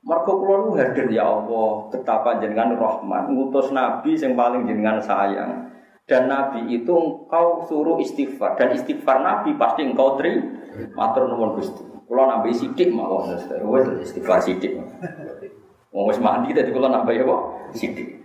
[0.04, 5.72] Mergo kula nu hadir ya Allah, betapa jenengan rahmat, ngutus nabi yang paling jenengan sayang.
[6.04, 10.36] Dan nabi itu engkau suruh istighfar dan istighfar nabi pasti engkau teri
[10.92, 11.80] matur nuwun Gusti.
[12.04, 13.40] Kula nambahi sithik mawon
[13.72, 14.76] wis istighfar sithik.
[15.96, 17.36] Wong wis mandi dadi kula nambahi apa?
[17.72, 18.17] Sithik.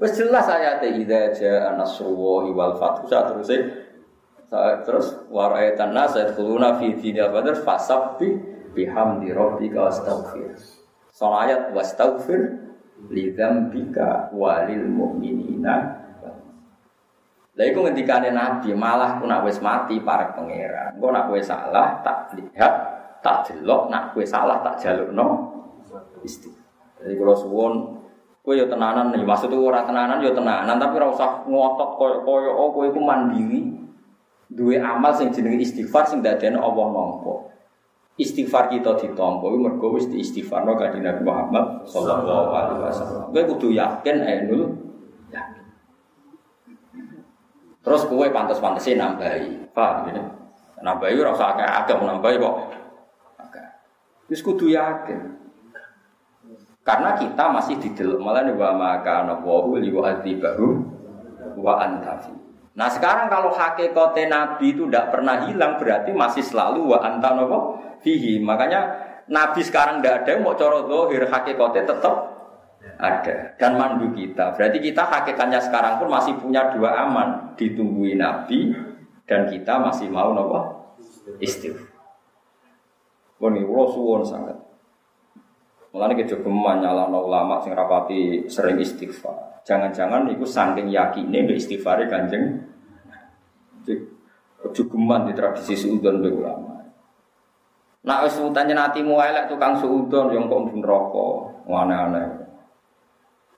[0.00, 3.52] Wis jelas ayat idza jaa nasrullahi wal fathu terus
[4.88, 8.40] terus waraitan nas yadkhuluna fi dinil badr fasabbi
[8.72, 10.56] bihamdi rabbika wastaghfir.
[11.12, 12.40] Soal ayat wastaghfir
[13.12, 16.00] li dzambika walil mu'minina
[17.60, 20.96] lah iku ngendikane Nabi, malah ku nak wis mati para pangeran.
[20.96, 22.72] Engko nak kowe salah tak lihat,
[23.20, 25.60] tak delok, nak kowe salah tak jalukno
[26.24, 27.04] istighfar.
[27.04, 27.99] Jadi kalau suwon
[28.50, 32.74] kowe yo tenanan nih, maksudku ora tenanan yo tenanan, tapi ora usah ngotot koyo-koyo oh
[32.74, 33.78] kowe iku mandiri.
[34.50, 37.54] Duwe amal sing jenenge istighfar sing dadekno Allah nampa.
[38.18, 43.30] Istighfar kita ditampa kuwi mergo wis diistighfarno kanjeng Nabi Muhammad sallallahu alaihi wasallam.
[43.30, 44.62] Kowe kudu yakin ainul
[47.80, 49.70] Terus kue pantas-pantasin nambahi.
[49.70, 50.20] Paham ya?
[50.82, 52.54] Nambahi ora usah akeh-akeh nambahi kok.
[54.26, 55.38] Wis kudu yakin.
[56.80, 60.66] Karena kita masih di dalam malah nih wa maka nawahu liwa'atibahu
[61.60, 62.32] wa antafi.
[62.80, 67.36] Nah sekarang kalau hakikate Nabi itu tidak pernah hilang berarti masih selalu wa anta
[68.00, 68.40] fihi.
[68.40, 68.80] Makanya
[69.28, 72.14] Nabi sekarang tidak ada mau coro dohir hakikate tetap
[72.96, 74.56] ada dan mandu kita.
[74.56, 78.72] Berarti kita hakikatnya sekarang pun masih punya dua aman, ditungguin Nabi
[79.28, 80.88] dan kita masih mau nopo
[81.40, 81.90] istighfar.
[83.40, 84.69] Ini ulo suwon sangat.
[85.90, 89.62] Mulane kejogeman nyalahno ulama sing rapati sering istighfar.
[89.66, 92.62] Jangan-jangan itu saking yakine mbek istighfare Kanjeng
[94.62, 96.78] kejogeman di tradisi suudon mbek ulama.
[98.06, 102.40] Nak wis utane natimu elek tukang suudon yang kok rokok, aneh-aneh.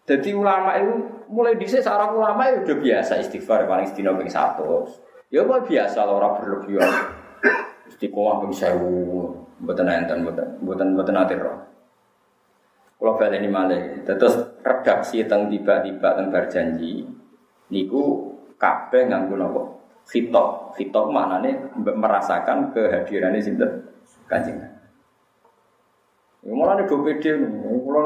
[0.03, 0.99] Jadi ulama itu
[1.31, 4.88] mulai dhisik seorang ulama itu udah biasa istighfar paling sedina ping satu.
[5.31, 6.90] Ya apa biasa lah orang berlebihan.
[7.87, 11.72] Istiqomah ping 1000, mboten enten mboten mboten mboten roh.
[13.03, 17.03] Kalau balik ini malah, terus redaksi tentang tiba-tiba tentang berjanji,
[17.67, 18.31] niku
[18.62, 19.61] kabeh nganggo nopo
[20.07, 21.51] fitok, fitok mana nih
[21.83, 23.91] merasakan kehadirannya sinten
[24.31, 24.55] kanjeng.
[26.47, 28.03] Ya mulane do pede kula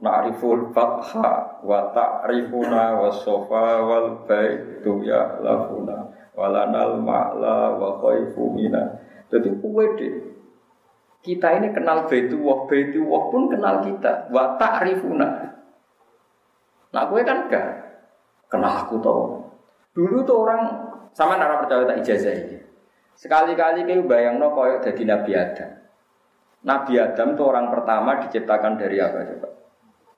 [0.00, 8.88] na'riful fatha wa ta'rifuna wa sofa wal baitu ya lafuna walanal ma'la wa khaifu mina.
[9.28, 10.33] Jadi pede.
[11.24, 15.28] Kita ini kenal baitu wa baitu wa pun kenal kita wa ta'rifuna.
[16.92, 17.66] Nah, gue kan gak
[18.52, 19.40] kenal aku tau.
[19.96, 20.62] Dulu tuh orang
[21.16, 22.58] sama nara percaya tak ijazah ini.
[23.16, 25.70] Sekali-kali kayak bayang no koyok jadi Nabi Adam.
[26.64, 29.48] Nabi Adam itu orang pertama diciptakan dari apa coba?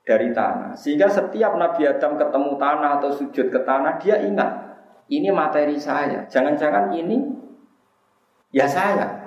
[0.07, 0.73] Dari tanah.
[0.79, 4.51] Sehingga setiap Nabi Adam ketemu tanah atau sujud ke tanah, dia ingat,
[5.11, 6.25] ini materi saya.
[6.31, 7.19] Jangan-jangan ini
[8.55, 9.26] ya saya.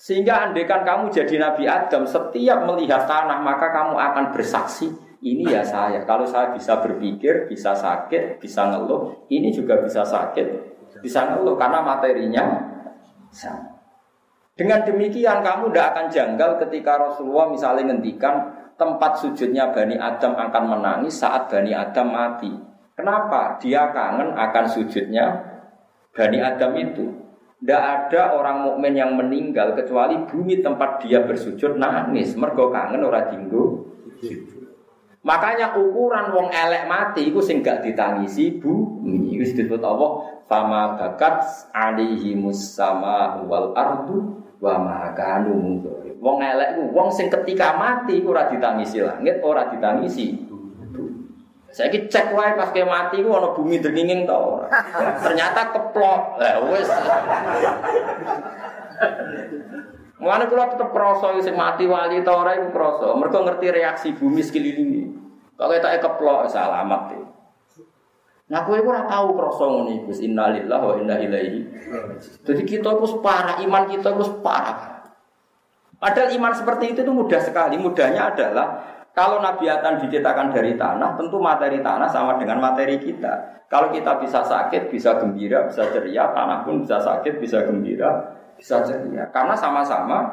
[0.00, 4.88] Sehingga andekan kamu jadi Nabi Adam, setiap melihat tanah maka kamu akan bersaksi,
[5.20, 6.08] ini ya saya.
[6.08, 10.46] Kalau saya bisa berpikir, bisa sakit, bisa ngeluh, ini juga bisa sakit,
[11.04, 12.44] bisa ngeluh karena materinya
[13.28, 13.76] sama.
[14.56, 18.36] Dengan demikian kamu tidak akan janggal ketika Rasulullah misalnya ngendikan
[18.76, 22.52] tempat sujudnya Bani Adam akan menangis saat Bani Adam mati.
[22.92, 23.56] Kenapa?
[23.56, 25.32] Dia kangen akan sujudnya
[26.12, 27.08] Bani Adam itu.
[27.60, 32.32] Tidak ada orang mukmin yang meninggal kecuali bumi tempat dia bersujud nangis.
[32.32, 33.84] Mergo kangen orang dinggo.
[35.20, 39.36] Makanya ukuran wong elek mati itu sing gak ditangisi bumi.
[39.36, 41.44] Itu disebut Allah fama bakat
[41.76, 46.16] alihi musama wal ardu wa makanu mungkari.
[46.16, 50.48] Wong elek ku wong sing ketika mati ora ditangisi langit, ora ditangisi
[51.70, 54.66] saya cek wae pas ke mati ku ana bumi denginging to ora.
[55.22, 56.42] Ternyata keplok.
[56.42, 56.90] Lah wis.
[60.20, 63.14] Mulane kula tetep krasa sing mati wali ta ora iku krasa.
[63.14, 65.02] Mergo ngerti reaksi bumi sekelilingi.
[65.54, 67.24] Kok ketok keplok salamat deh.
[68.50, 70.10] Nah, kowe ora tahu krasa ngono iku.
[70.10, 71.60] Innalillahi wa inna ilaihi.
[72.42, 75.06] Jadi kita itu parah, iman kita itu parah.
[76.02, 77.78] Padahal iman seperti itu itu mudah sekali.
[77.78, 83.60] Mudahnya adalah kalau Nabi Adam diciptakan dari tanah, tentu materi tanah sama dengan materi kita.
[83.68, 88.08] Kalau kita bisa sakit, bisa gembira, bisa ceria, tanah pun bisa sakit, bisa gembira,
[88.56, 89.28] bisa ceria.
[89.28, 90.24] Karena sama-sama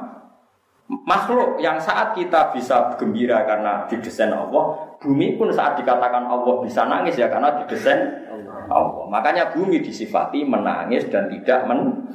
[1.03, 6.87] makhluk yang saat kita bisa gembira karena didesain Allah, Bumi pun saat dikatakan Allah bisa
[6.87, 8.23] nangis ya karena didesain
[8.71, 9.05] Allah.
[9.11, 12.07] Makanya bumi disifati menangis dan tidak men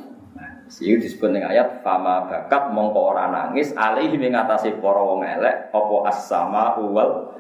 [0.81, 5.97] Iku disebut ning ayat fama bakat mongko ora nangis alaihi ing atase wong elek apa
[6.09, 7.35] as-sama wal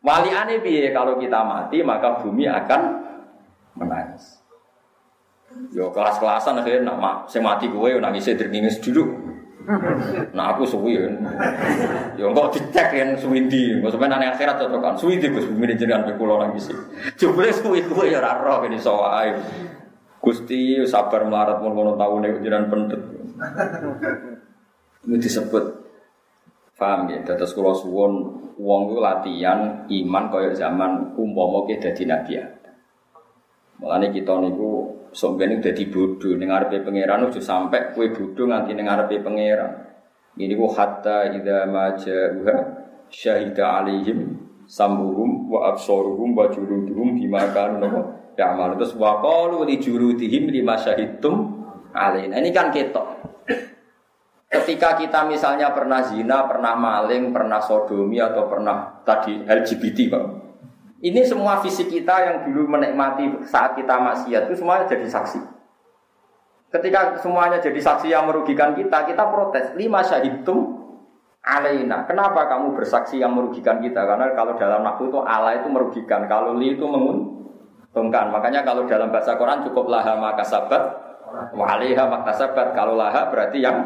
[0.00, 2.80] Waliane piye kalau kita mati maka bumi akan
[3.76, 4.40] menangis.
[5.76, 9.04] Yo kelas-kelasan akhirnya nak mak sing mati nangis dringis dulu.
[10.32, 11.04] Nah aku suwi ya.
[12.16, 14.96] Yo kok dicek yang suwindi, kok sampean nang akhirat cocokan.
[14.96, 16.72] Suwindi Gus bumi jenengan pe kula nangis.
[17.20, 19.36] Jebule suwi kowe ya kene iso wae.
[20.20, 23.00] Gusti sabar melarat mun ngono taune jenengan pendet.
[25.00, 25.64] Ini disebut
[26.76, 28.12] paham ya, terus kalau suwon
[28.60, 32.36] wong itu latihan iman kaya zaman umpama ke dadi nabi
[33.80, 38.84] Mulane kita niku sombene dadi bodoh ning ngarepe pangeran ojo sampe kowe bodoh nganti ning
[38.84, 39.72] ngarepe pangeran.
[40.36, 42.56] Ini ku hatta idza ma ja'uha
[43.08, 44.36] syahida alaihim
[44.68, 48.78] sambuhum wa absaruhum wa juluduhum bima kanu ya'mal.
[48.78, 52.38] Terus wa qalu li juludihim lima syahidtum alaina.
[52.38, 53.18] Ini kan ketok.
[54.50, 60.24] Ketika kita misalnya pernah zina, pernah maling, pernah sodomi atau pernah tadi LGBT, Pak.
[61.00, 65.40] Ini semua fisik kita yang dulu menikmati saat kita maksiat itu semuanya jadi saksi.
[66.70, 69.74] Ketika semuanya jadi saksi yang merugikan kita, kita protes.
[69.74, 70.79] Lima syahidum
[71.40, 72.04] alaina.
[72.04, 74.04] Kenapa kamu bersaksi yang merugikan kita?
[74.04, 77.40] Karena kalau dalam waktu itu Allah itu merugikan, kalau li itu mengun
[77.90, 78.30] Tungkan.
[78.30, 80.82] Makanya kalau dalam bahasa Quran cukup laha maka sabat,
[81.50, 82.70] waliha maka sabat.
[82.70, 83.82] Kalau laha berarti yang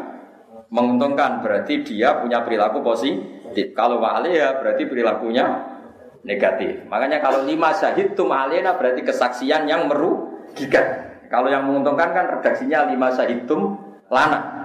[0.69, 3.73] menguntungkan, berarti dia punya perilaku positif.
[3.73, 5.73] Kalau waliha berarti perilakunya
[6.21, 6.85] negatif.
[6.85, 11.17] Makanya kalau lima syahid tu alena berarti kesaksian yang merugikan.
[11.25, 13.73] Kalau yang menguntungkan kan redaksinya lima syahidum
[14.13, 14.64] lana.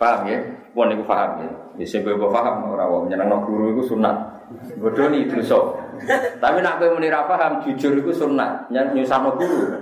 [0.00, 0.40] Paham ya?
[0.72, 1.50] Pun itu paham ya.
[1.76, 4.16] Bisa gue paham orang wong nyenang guru itu sunat.
[4.80, 5.60] Bodoh nih dosa.
[6.40, 9.76] Tapi nak kowe muni paham jujur iku sunat, nyusahno guru.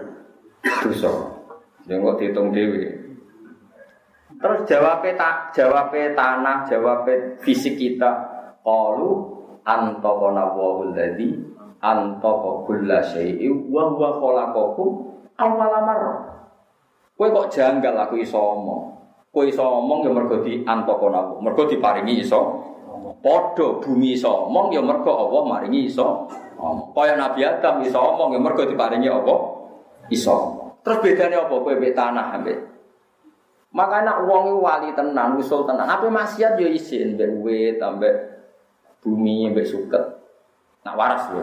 [0.82, 1.38] Dosa.
[1.86, 2.98] Ya kok dihitung dhewe.
[4.42, 8.10] Terus jawabnya tak jawabnya tanah, jawabnya fisik kita.
[8.66, 9.10] Qalu
[9.62, 11.30] antaqana wa alladzi
[11.78, 14.90] antaqa kulla syai'in wa huwa khalaqakum
[15.38, 15.78] awwala
[17.14, 18.97] kok janggal aku iso omong.
[19.38, 22.58] Kowe iso omong ya mergo di antaqana, mergo diparingi iso
[23.22, 26.26] Podo bumi iso omong ya mergo Allah maringi iso.
[26.94, 29.34] Kaya Nabi Adam iso omong ya mergo diparingi apa?
[30.10, 30.58] Iso.
[30.82, 32.58] Terus bedane apa kowe mbek tanah ambek
[33.74, 35.86] Makanya wong itu wali tenan, usul tenan.
[35.86, 38.14] Apa maksiat yo isin mbek wit ambek
[38.98, 40.02] bumi mbek suket.
[40.82, 41.42] Nak waras lho.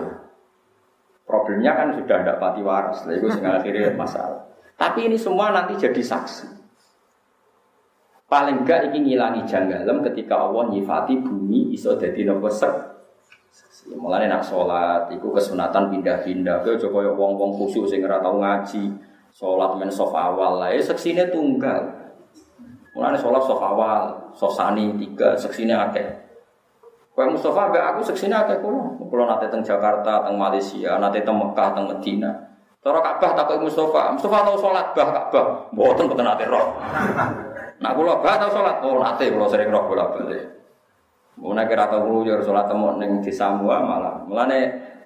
[1.23, 3.07] Problemnya kan sudah tidak pati waras.
[3.07, 4.51] Lah itu sing akhirnya masalah.
[4.75, 6.64] Tapi ini semua nanti jadi saksi.
[8.35, 12.67] Paling enggak ini ngilangi janggalem ketika Allah nyifati bumi iso dadi nopo sek.
[13.95, 16.59] Mulane nak sholat, iku kesunatan pindah-pindah.
[16.59, 18.91] Kau coba ya wong-wong khusyuk sing ora tau ngaji,
[19.31, 20.67] sholat men sof awal lah.
[20.67, 21.95] Ya seksine tunggal.
[22.91, 26.03] Mulane sholat sof awal, sosani tiga, seksine akeh.
[27.15, 28.99] Kau Mustafa, be aku seksine akeh kulo.
[28.99, 32.35] Kulo nate teng Jakarta, teng Malaysia, nate teng Mekah, teng Medina.
[32.83, 36.75] Cara Ka'bah takut Mustafa, Mustafa tau sholat bah Ka'bah, mboten boten nate roh.
[37.75, 40.55] Nak kula gak tau salat, oh nate kula sering roh bolak-balik.
[41.35, 44.23] Mun nek ora tau yo salat temu ning desa mua malah.
[44.23, 44.59] Mulane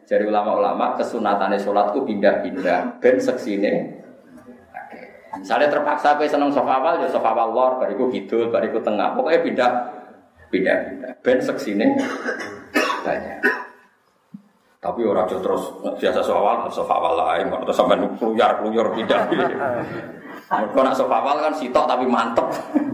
[0.06, 4.02] dari ulama-ulama kesunatane salatku pindah-pindah ben seksine
[5.30, 9.14] Misalnya terpaksa kowe seneng sofa awal ya sofa awal lor, bariku kidul, bariku tengah.
[9.14, 9.72] Pokoknya pindah
[10.50, 11.12] pindah pindah.
[11.22, 11.96] Ben seksine
[13.06, 13.38] banyak.
[14.80, 15.70] Tapi orang terus
[16.02, 19.22] biasa sofa awal, sofa awal lain, terus sampai kluyar kluyur pindah.
[20.50, 22.50] Mereka nak sofa awal kan sitok tapi mantep.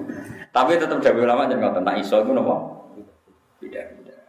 [0.55, 1.83] tapi tetap jago lama jangan ngotot.
[1.87, 2.55] Nak iso itu nopo.
[3.63, 4.19] Tidak, tidak.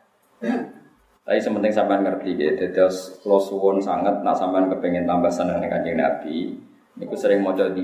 [1.26, 2.70] Tapi sementing sampean ngerti gitu.
[2.70, 4.22] Terus lo suwon sangat.
[4.22, 6.54] Nak sampean kepengen tambah seneng dengan kanjeng Nabi.
[6.96, 7.82] Niku sering mau jadi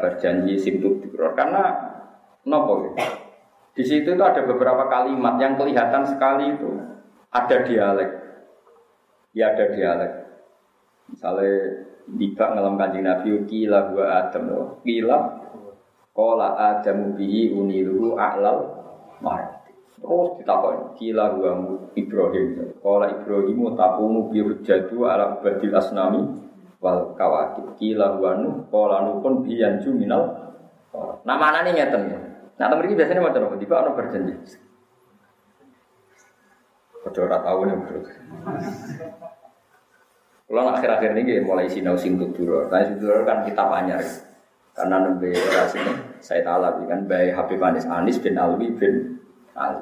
[0.00, 1.02] berjanji simtut
[1.34, 1.74] karena
[2.46, 3.02] nopo gitu.
[3.74, 6.70] Di situ itu ada beberapa kalimat yang kelihatan sekali itu
[7.34, 8.10] ada dialek.
[9.34, 10.12] Ya ada dialek.
[11.10, 14.42] Misalnya Dibak ngalam kanjeng Nabi Kila gua Adam.
[14.52, 15.18] Loh Kila
[16.14, 18.70] Kola Adam bihi uniluhu a'lal
[19.18, 21.52] Marati Terus ditakon Kila gua
[21.96, 22.76] Ibrahim.
[22.84, 26.22] Kola Ibrahim tapumu bihujjadu ala ubadil asnami
[26.84, 27.72] Wal kawakib.
[27.80, 30.44] Kila gua nuh Kola nuh pun biyanju minal
[31.24, 32.06] Nah mana nih ngeten.
[32.54, 33.58] Nah temen ini biasanya macam apa?
[33.58, 34.34] Tiba orang berjanji.
[37.04, 38.00] Kau tahu nih bro
[40.44, 42.68] kalau akhir-akhir ini mulai sinau sing dulu.
[42.68, 44.00] Nah dulu kan kita banyak.
[44.74, 49.22] Karena nembe era sini saya tahu kan bayi Habib Anis Anis bin Alwi bin
[49.54, 49.78] Ali.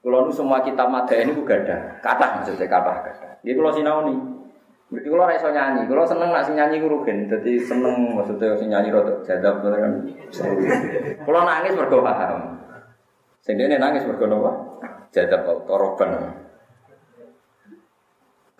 [0.00, 3.28] Kalau nu semua kita mata ini juga ada kata maksudnya kata kata.
[3.44, 4.18] Jadi kalau sinau nih
[4.90, 8.90] Berarti kalau rasa nyanyi, kalau seneng nak nyanyi gue rugen, jadi seneng maksudnya sing nyanyi
[8.90, 10.02] rotok jadab kan.
[11.22, 11.78] Kalau nangis.
[13.46, 14.52] Sehingga ini nangis mergo apa?
[15.14, 16.10] Jadab toroban.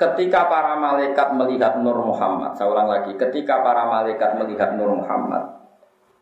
[0.01, 5.61] Ketika para malaikat melihat Nur Muhammad, saya ulang lagi, ketika para malaikat melihat Nur Muhammad,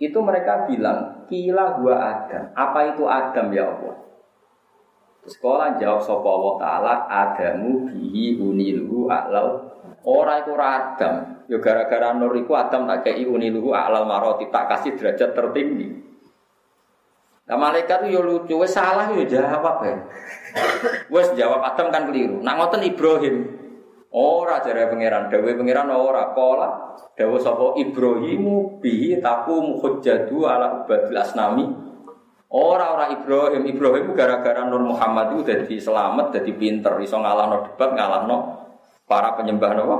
[0.02, 2.50] itu mereka bilang, kila gua Adam.
[2.58, 3.94] Apa itu Adam ya Allah?
[5.30, 9.70] Sekolah jawab sopa Allah Ta'ala, Adamu bihi uniluhu a'lal.
[10.02, 11.14] Orang itu Adam.
[11.46, 15.86] Ya gara-gara nur itu Adam tak kei uniluhu a'lal maroti, tak kasih derajat tertinggi.
[17.48, 19.96] Nah malaikat itu ya lucu, wes salah ya jawab ya.
[21.08, 22.44] Wes jawab Adam kan keliru.
[22.44, 23.57] Nak ngoten Ibrahim.
[24.08, 31.18] Ora jare pangeran, dawe pangeran ora pola dawa sapa Ibrahimu bihi taku hujjatu ala ubadil
[31.20, 31.64] asnami.
[32.48, 37.92] Ora ora Ibrahim, Ibrahim gara-gara Nur Muhammad itu jadi selamat, jadi pinter, iso ngalahno debat,
[37.92, 38.36] ngalahno
[39.04, 39.96] para penyembah napa?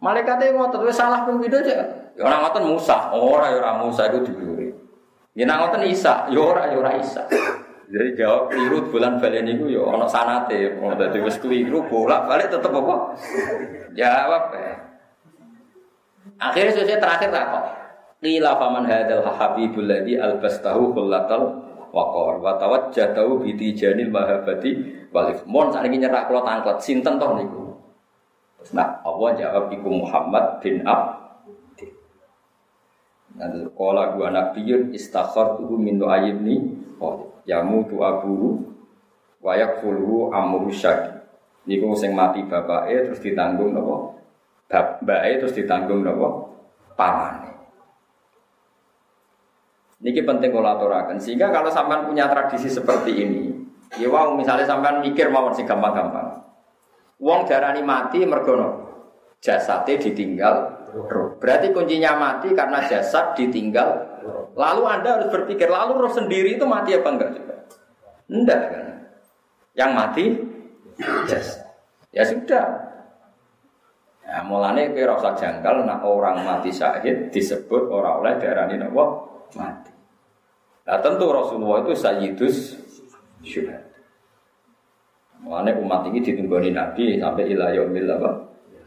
[0.00, 2.08] Malaikat itu ngotot wis salah pun video aja.
[2.16, 4.72] Ya ora Musa, ora ya ora Musa itu diburi.
[5.36, 7.28] Ya nang ngoten Isa, ya ora ya Isa.
[7.94, 12.74] Jadi jawab keliru bulan balen itu ya ono sanate, mau dadi wis keliru bolak-balik tetep
[12.74, 13.14] apa?
[13.94, 14.74] Jawab ya.
[16.42, 17.64] Akhirnya selesai terakhir kok.
[18.18, 21.62] Qila faman hadzal habibul ladzi albastahu kullatal
[21.94, 24.70] waqar wa tawajjatahu bi tijanil mahabbati
[25.14, 25.46] walif.
[25.46, 27.62] Mon sakniki nyerak kula tangklet sinten toh niku.
[28.74, 31.20] Nah, Allah jawab iku Muhammad bin Ab
[33.34, 36.70] Nanti kola gua nabiyun istakhar tuhu min ayibni
[37.02, 38.60] yamu tu abu
[39.44, 41.12] wayak fulu amru syaki.
[41.64, 44.20] Niku sing mati bapake terus ditanggung nopo
[44.68, 46.56] bapake terus ditanggung nopo
[46.96, 47.52] pamane.
[50.04, 53.56] Niki penting kalau aturakan sehingga kalau sampean punya tradisi seperti ini,
[53.96, 56.44] ya wow misalnya sampean mikir mawon sing gampang-gampang.
[57.16, 58.84] Wong darani mati mergono
[59.40, 60.84] jasadnya ditinggal
[61.42, 64.13] Berarti kuncinya mati karena jasad ditinggal.
[64.54, 67.54] Lalu Anda harus berpikir, lalu roh sendiri itu mati apa enggak juga?
[68.30, 68.86] Enggak kan?
[69.74, 70.24] Yang mati
[71.28, 71.64] jasad.
[72.14, 72.66] Ya sudah.
[74.24, 78.88] Nah, mulanya kira rasa jangkal, nah orang mati syahid disebut orang oleh darah ini
[79.54, 79.92] mati.
[80.84, 82.56] Nah tentu Rasulullah itu sayyidus
[83.44, 83.84] syuhad.
[85.44, 88.30] Mulanya umat ini ditunggoni Nabi sampai ilayah apa?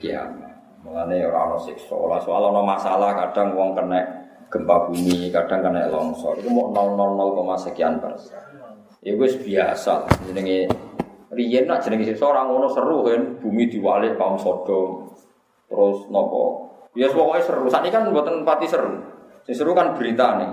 [0.01, 0.81] Kiamat.
[0.81, 1.93] Mulanya orang ono siksa.
[2.21, 4.16] Soal ono masalah kadang wong kena
[4.47, 6.39] gempa bumi, kadang kena longsor.
[6.39, 8.39] Itu mau 000, sekian persen.
[9.03, 10.07] Ya gue biasa.
[10.27, 10.67] Jenenge
[11.31, 15.11] riyen nak jenenge orang ngono seru kan, bumi diwalik kaum Sodom.
[15.67, 16.67] Terus nopo?
[16.95, 17.67] Ya pokoknya seru.
[17.67, 18.97] Saat ini kan buatan pati seru.
[19.43, 20.51] Sing seru kan berita nih.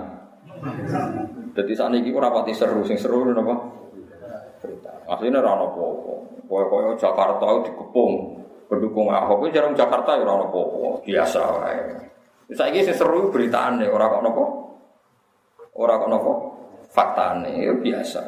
[1.55, 3.55] Jadi saat ini ora pati seru, sing seru napa?
[4.59, 4.91] Berita.
[5.07, 6.13] Aslinya ora ono apa-apa.
[6.45, 8.13] Koyo-koyo Jakarta itu dikepung
[8.69, 10.61] pendukung Ahok itu jarang Jakarta ya orang apa
[11.01, 11.81] biasa wae.
[12.53, 14.45] Saiki sing seru beritane ora kok napa?
[15.81, 16.33] Ora kok napa?
[16.93, 18.21] Faktane ya biasa.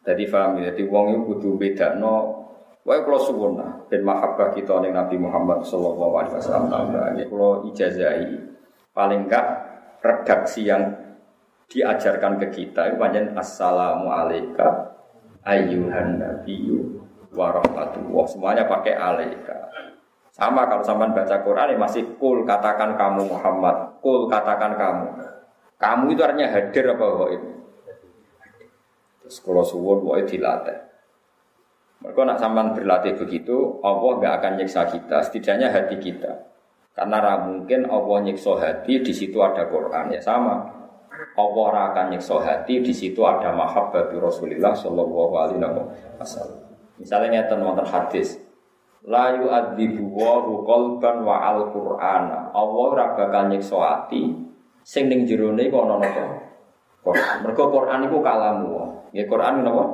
[0.00, 2.40] Jadi paham ya, jadi wong itu kudu bedakno
[2.80, 3.60] Wae kula suwun
[3.92, 6.88] ben mahabbah kita ning Nabi Muhammad sallallahu alaihi wasallam.
[7.12, 8.40] Ini kula ijazahi
[8.96, 9.46] paling enggak
[10.00, 10.88] redaksi yang
[11.68, 14.96] diajarkan ke kita panjang assalamu alayka
[15.44, 17.04] ayyuhan nabiyyu
[17.36, 18.24] warahmatullah.
[18.24, 19.68] Semuanya pakai alaika.
[20.30, 25.06] Sama kalau sampai baca Quran masih kul katakan kamu Muhammad, kul katakan kamu.
[25.80, 27.42] Kamu itu artinya hadir apa waib?
[29.24, 30.90] Terus kalau suwun waib dilatih.
[32.00, 36.48] Mereka nak sampai berlatih begitu, Allah nggak akan nyiksa kita, setidaknya hati kita.
[36.96, 40.64] Karena mungkin Allah nyiksa hati, di situ ada Quran ya sama.
[41.36, 45.60] Allah akan nyiksa hati, di situ ada mahabbatu Rasulullah Shallallahu Alaihi
[46.16, 46.60] Wasallam.
[46.96, 48.49] Misalnya wonten hadis.
[49.08, 52.52] La yu'adzibu wa qalban wa al-Qur'an.
[52.52, 54.28] Allah ora bakal nyiksa ati
[54.84, 56.24] sing ning jerone iku ana napa?
[57.00, 57.36] Quran.
[57.40, 58.72] Mergo Quran iku kalamu.
[59.16, 59.84] Nggih Quran napa?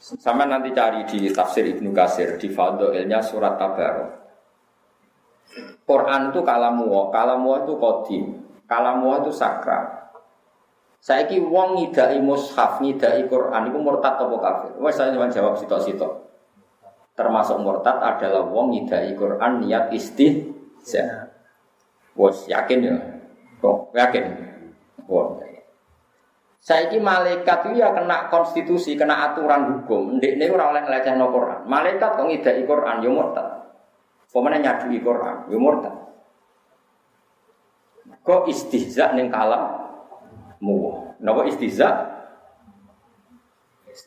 [0.00, 4.10] Sama nanti cari di tafsir Ibnu Kasir di Fadhailnya surat Tabarok.
[5.84, 8.24] Quran itu kalamu, kalamu itu kodim,
[8.70, 10.14] kalamu itu sakral.
[11.02, 14.72] Saiki wong ngidai mushaf, ngidai Quran iku murtad apa kafir?
[14.78, 16.29] Wes saya jawab sitok-sitok.
[17.20, 21.28] Termasuk murtad adalah wong ngidai Quran niat istihza.
[22.16, 22.96] Wes yakin ya?
[23.60, 24.24] Kok yakin?
[25.04, 25.36] Wong.
[26.60, 30.16] Saiki malaikat itu ya kena konstitusi, kena aturan hukum.
[30.16, 30.80] Ndek ini oleh
[31.16, 31.68] no Quran.
[31.68, 33.48] Malaikat kok ngidai Quran ya murtad.
[34.32, 35.96] Pemene nyadui Quran ya murtad.
[38.24, 39.76] Kok istihza ning kalam
[40.64, 41.20] muwah.
[41.20, 41.88] Napa istiza?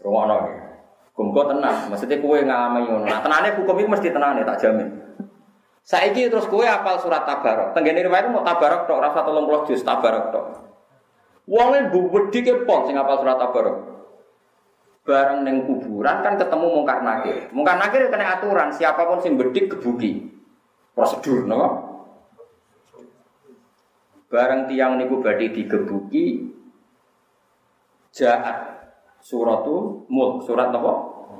[0.01, 0.72] Rumono ya.
[1.13, 3.05] Hukum tenang, maksudnya kue ngalami ngono.
[3.05, 4.89] Nah, tenane hukum itu mesti tenane tak jamin.
[5.85, 7.77] Saiki terus kue apal surat tabarok.
[7.77, 10.45] Tenggene riwayat mau tabarok tok, rasa tolong puluh juz tabarok tok.
[11.45, 13.77] Wonge wedi ke pon sing apal surat tabarok.
[15.03, 17.51] Bareng neng kuburan kan ketemu mungkar nakir.
[17.51, 20.31] Mungkar nakir kena aturan, siapa pun sing bedik kebuki.
[20.95, 21.61] Prosedur, no?
[24.33, 26.49] Bareng tiang niku badhe digebuki
[28.09, 28.72] jaat
[29.23, 30.93] suratu mulk surat apa?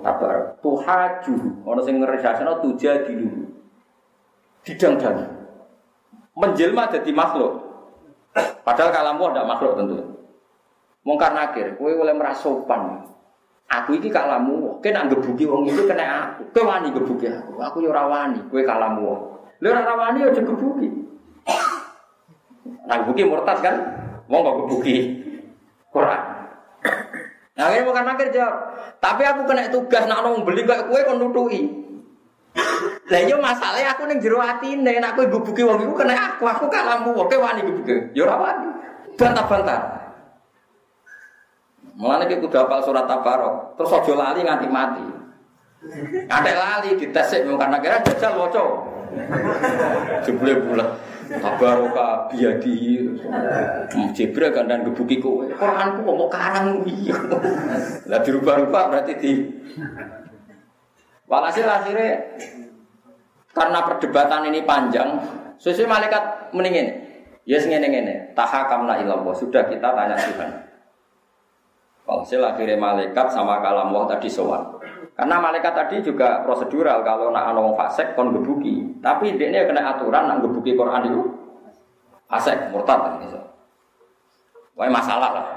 [0.04, 0.58] Tabar.
[0.64, 1.36] Tuhaju.
[1.68, 3.52] Ono sing ngresasana tuja dulu.
[4.64, 5.16] Didang dan
[6.34, 7.62] menjelma jadi makhluk.
[8.64, 9.98] Padahal kalamu ada makhluk tentu.
[11.04, 13.04] Mungkar nakir, kowe oleh merasa sopan.
[13.68, 16.42] Aku iki kalamu, kowe gebuki wong itu kena aku.
[16.56, 17.60] Kowe wani gebuki aku.
[17.60, 19.36] Aku yo ora wani, kowe kalamu.
[19.60, 20.88] Lha ora wani aja gebuki.
[22.88, 23.76] Nah gebuki murtad kan?
[24.32, 24.96] Wong kok gebuki
[25.92, 26.33] Quran.
[27.54, 28.56] Nah, ini bukan akhir jawab.
[28.98, 31.70] Tapi aku kena tugas nak nong beli kayak kue kon nutui.
[33.10, 36.46] Lah yo iya masalahnya aku ning jero atine nek kowe gebuki wong iku kena aku,
[36.46, 38.14] aku kalammu oke wani gebuki.
[38.18, 38.68] Yo ora wani.
[39.18, 39.82] Bantah-bantah.
[41.94, 45.06] Mulane ki kudu hafal surat Tabarok, terus aja lali nganti mati.
[46.26, 48.64] Ada lali dites sik karena kira jajal waca.
[50.26, 50.90] Jebule bulan.
[51.42, 53.10] Tabaroka biadi.
[54.14, 55.46] Jibril dan gebuki kowe.
[55.50, 57.18] Quranku kok mau karang iya.
[58.10, 59.32] Lah dirubah-rubah berarti di
[61.24, 62.20] Walhasil akhirnya
[63.54, 65.18] karena perdebatan ini panjang,
[65.58, 66.90] sesuai malaikat mendingin.
[67.44, 69.34] Yes ngene ngene, tahakamna ilallah.
[69.34, 70.52] Sudah kita tanya Tuhan.
[72.04, 74.83] Walhasil akhirnya malaikat sama kalam Allah tadi sowan.
[75.14, 78.98] Karena malaikat tadi juga prosedural kalau nak ana wong fasik kon gebuki.
[78.98, 81.22] Tapi dia kena aturan nak gebuki Quran itu
[82.26, 83.38] fasik murtad gitu.
[84.74, 85.48] Wah masalah lah.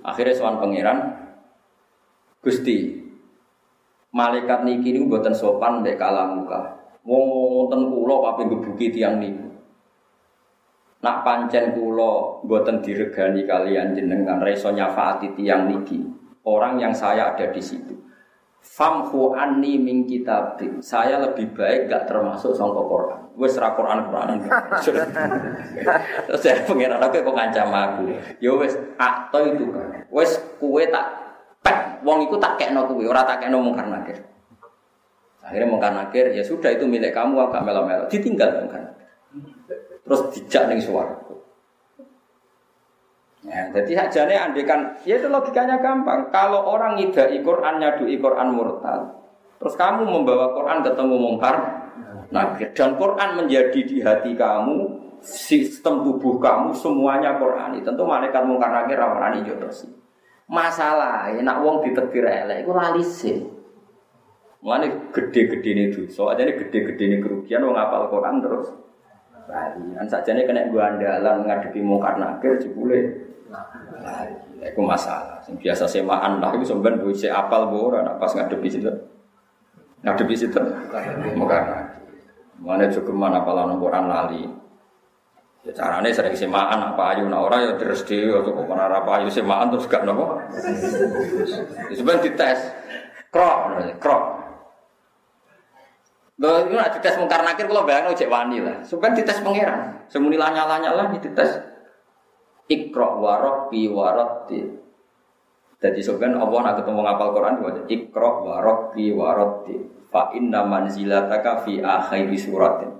[0.00, 1.28] Akhirnya soal pangeran
[2.40, 2.96] Gusti
[4.08, 6.80] malaikat niki niku mboten sopan mbek kalam muka.
[7.04, 9.52] Wong wonten kula pape gebuki tiang niku.
[11.04, 16.17] Nak pancen kula mboten diregani kalian jenengan reso nyafaati tiang niki.
[16.46, 17.94] Orang yang saya ada di situ.
[18.58, 20.58] Famhu anni min kitab.
[20.82, 23.20] Saya lebih baik gak termasuk sangka Quran.
[23.38, 24.42] Wes ra Quran Quran.
[26.26, 28.02] Terus saya pengen aku kok ngancam aku.
[28.42, 30.02] Ya wes atau itu kan.
[30.10, 31.06] Wes kue tak
[31.62, 34.18] pek wong iku tak kekno kuwe, ora tak kekno mungkar nakir.
[35.38, 38.04] Akhirnya mungkar nakir, ya sudah itu milik kamu agak melo-melo.
[38.10, 38.94] Ditinggal mungkar.
[40.02, 41.14] Terus dijak ning suara.
[43.48, 46.28] Ya, jadi sakjane andekan, ya itu logikanya gampang.
[46.28, 49.08] Kalau orang ngidai Quran nyadu Quran murtad,
[49.56, 51.56] terus kamu membawa Quran ketemu mungkar,
[52.28, 54.76] nah dan Quran menjadi di hati kamu,
[55.24, 57.80] sistem tubuh kamu semuanya Quran.
[57.80, 59.88] Tentu malaikat mungkar nakir rawan terus.
[60.48, 63.36] Masalah, nak wong ditetir elek, itu lali sih.
[64.64, 68.68] Mulane gede-gede ini tuh, soalnya gede-gede ini kerugian wong apal Quran terus.
[69.48, 74.22] Lali, kan sajane kena gua andalan ngadepi mungkar nakir jebule Nah,
[74.60, 75.40] itu masalah.
[75.48, 78.92] Yang biasa semaan lah itu sebenarnya duit saya apal bora, nah, pas ngadepi situ,
[80.04, 80.60] ngadepi situ,
[81.36, 81.88] maka
[82.60, 84.44] mana cukup mana apalan Quran lali.
[85.66, 89.10] Ya caranya sering semaan apa ayu nah orang ya terus dia atau kok mana apa
[89.18, 90.38] ayu semaan terus gak nopo.
[91.90, 92.60] Ya, sebenarnya dites,
[93.34, 94.22] krok, krok.
[96.38, 98.78] Loh, itu nak dites mungkar nakir kalau bayangin ojek wani lah.
[98.86, 100.06] Sebenarnya dites pangeran.
[100.06, 101.77] Semuni lanya lanya lah dites.
[102.68, 104.60] Ikra wa rabbi wa rabbi.
[105.78, 109.76] Jadi sebenarnya Allah nak ketemu ngapal Quran diwajib Ikra wa rabbi wa rabbi.
[110.12, 112.92] Fa inna manzilataka fi akhiri suratin.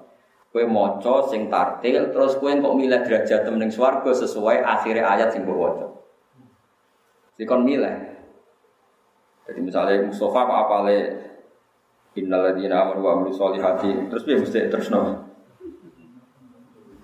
[0.48, 5.44] Kue moco sing tartil terus kue kok milih derajat ning swarga sesuai akhirnya ayat sing
[5.44, 5.86] mbok waca.
[7.36, 7.94] Dikon milih.
[9.48, 10.96] Jadi misalnya Mustafa kok apale
[12.18, 15.28] Innal ladzina amanu wa amilus solihati terus piye mesti terus no.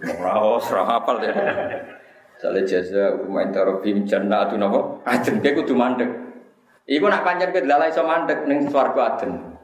[0.03, 1.35] Ora hafal deh.
[2.39, 5.01] Sale jaza hukum intarobim jannatu napa?
[5.07, 5.39] Adem.
[5.41, 6.11] Kae kudu mandek.
[6.85, 9.55] Iku nak pancen kowe dalah iso mandek ning swarga adem.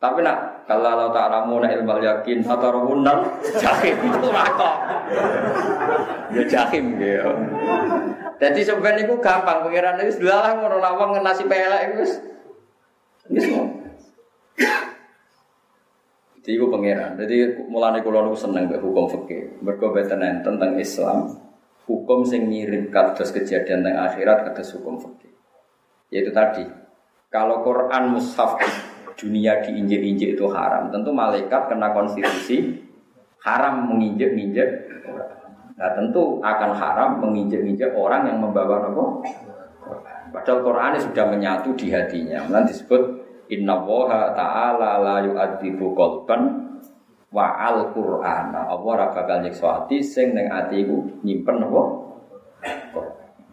[0.00, 3.20] Tapi nak kalau Allah ta'alamu na ilmal yakin Hatarahunal
[3.60, 4.70] jahim itu rako
[6.32, 7.32] Ya jahim gitu
[8.40, 12.04] Jadi sebenarnya itu gampang Pengiran itu sudah lah Ngono lawang nasi pelek itu
[13.28, 13.40] Ini
[16.40, 17.20] Jadi itu pengiran.
[17.20, 19.60] Jadi mulai kalau seneng hukum fikih.
[19.60, 21.28] Berkobatan tentang Islam
[21.90, 25.34] hukum sing mirip kados kejadian teng akhirat kados hukum fikih.
[26.14, 26.62] Yaitu tadi,
[27.26, 28.54] kalau Quran mushaf
[29.18, 32.86] dunia diinjek-injek itu haram, tentu malaikat kena konstitusi
[33.42, 34.90] haram menginjek-injek
[35.80, 39.04] Nah tentu akan haram menginjek-injek orang yang membawa apa?
[40.28, 42.44] Padahal Quran sudah menyatu di hatinya.
[42.52, 43.02] Nanti disebut
[43.48, 46.69] Inna woha ta'ala la yu'adzibu qalban
[47.30, 48.50] wa al Qur'an.
[48.54, 51.82] Allah ora bakal nyiksa ati sing ning ati iku nyimpen apa?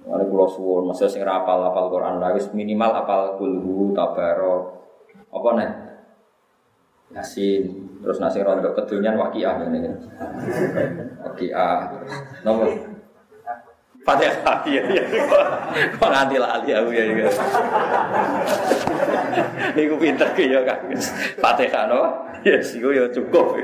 [0.07, 4.63] Mane kula suwun, masa sing ora apal-apal Quran wis minimal apal kulhu tabarok.
[5.29, 5.71] Apa nih?
[7.07, 7.63] Yasin,
[8.03, 9.87] terus nasi rondo kedunyan wakiah ini.
[11.23, 11.87] Wakiah.
[12.43, 12.67] Nomor
[14.07, 15.03] Fatihah iya iya.
[15.99, 17.27] Kok nganti lali aku ya iki.
[19.75, 20.87] Niku pinter ki ya Kang.
[21.43, 22.23] Fatihah no.
[22.47, 23.59] Ya siku ya cukup.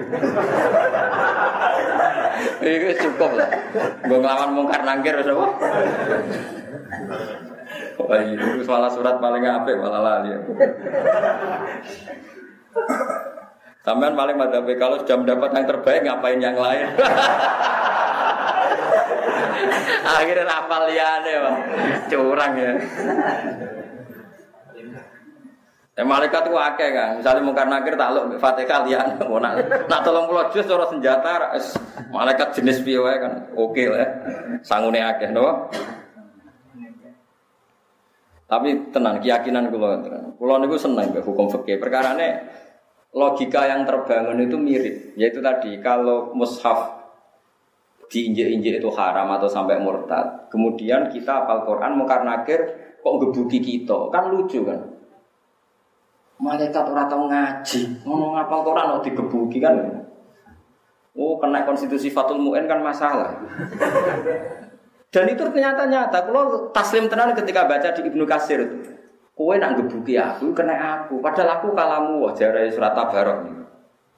[2.60, 3.48] Iku cukup lah.
[4.04, 5.48] Gue ngelawan mungkar nangkir wis apa?
[8.04, 10.36] Wah, ini salah surat paling apik malah lali.
[13.84, 16.88] Sampean paling madhab kalau sudah mendapat yang terbaik ngapain yang lain?
[20.04, 21.56] Akhirnya rapal liane, Pak.
[22.08, 22.72] Curang ya.
[25.94, 27.22] Ya malaikat itu akeh kan.
[27.22, 31.54] Misalnya mungkar nakir takluk Fatihah lian mau nak nak tolong pulau jus cara senjata
[32.10, 33.46] malaikat jenis piye kan.
[33.54, 34.10] Oke lah.
[34.66, 35.70] Sangune akeh no.
[38.50, 40.02] Tapi tenang keyakinan kula
[40.42, 41.78] kula niku seneng mbek hukum fikih.
[41.78, 42.42] Perkarane
[43.14, 47.06] logika yang terbangun itu mirip, yaitu tadi kalau mushaf
[48.10, 50.50] diinjek-injek itu haram atau sampai murtad.
[50.50, 52.62] Kemudian kita apal Quran mungkar nakir
[53.02, 54.82] kok gebuki kita, kan lucu kan?
[56.42, 60.04] Malaikat orang tahu ngaji, ngomong apal Quran kok digebuki kan?
[61.14, 63.38] Oh, kena konstitusi Fatul Mu'in kan masalah.
[65.14, 66.26] Dan itu ternyata nyata.
[66.26, 68.78] Kalau taslim tenan ketika baca di Ibnu Kasir itu,
[69.34, 71.18] kue nak gebuki aku, kena aku.
[71.20, 73.50] Padahal aku kalamu, wajar surat tabarok.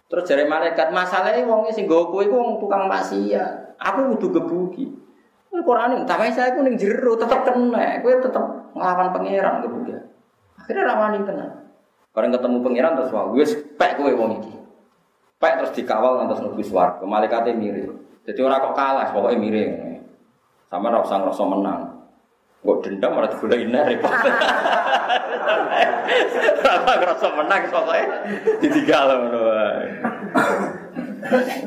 [0.06, 3.80] Terus jari malaikat, masalahnya wongnya sing gue kue wong tukang maksiat.
[3.82, 4.92] Aku butuh gebuki.
[5.56, 8.44] Quran ini, tapi saya aku ning jero tetap kena, aku tetap
[8.76, 9.96] ngelawan pangeran gebuki.
[10.60, 11.64] Akhirnya rawani tenang.
[12.12, 13.44] Bareng ketemu pangeran terus wah, gue
[13.80, 14.54] pek kowe wong iki.
[15.40, 17.04] Pek terus dikawal ngantos mlebu swarga.
[17.08, 17.92] Malaikate mirip.
[18.28, 19.72] Jadi orang kok kalah, pokoknya mirip.
[20.68, 21.82] Sama ora usah ngrasa menang.
[22.66, 24.14] Kok dendam malah digoleki repot.
[26.66, 28.06] Ora ngrasa menang pokoknya
[28.58, 29.88] ditinggal ngono wae.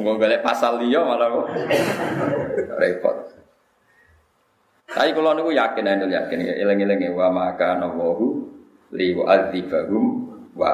[0.02, 1.46] Nggak golek pasal liya malah kok
[2.82, 3.16] repot.
[4.88, 8.40] Tapi kalau niku yakin, anu yakin ya, ilang-ilang wa maka nawahu
[8.96, 9.28] li wa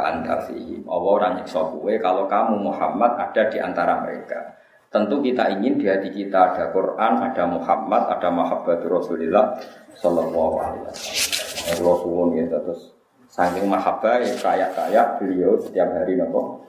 [0.08, 0.86] anta fihim.
[0.88, 4.63] Allah orang kowe kalau kamu Muhammad ada di antara mereka.
[4.94, 9.58] Tentu kita ingin di hati kita ada Quran, ada Muhammad, ada mahabbatur Rasulullah
[9.98, 11.82] sallallahu alaihi wasallam.
[11.82, 12.94] Rasulun ya terus
[13.26, 16.62] saking mahabbah ya kaya-kaya beliau setiap hari nopo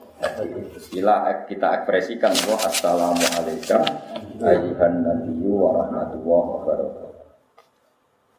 [0.90, 3.84] Bila kita ekspresikan bahwa Assalamualaikum
[4.40, 7.30] ayuhan nabiyyu wa rahmatullahi wa barakatuh.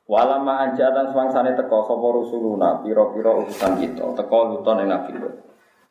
[0.09, 5.11] Walama anjatan swangsane teko sapa rusuluna pira-pira utusan kita teko luton ing Nabi.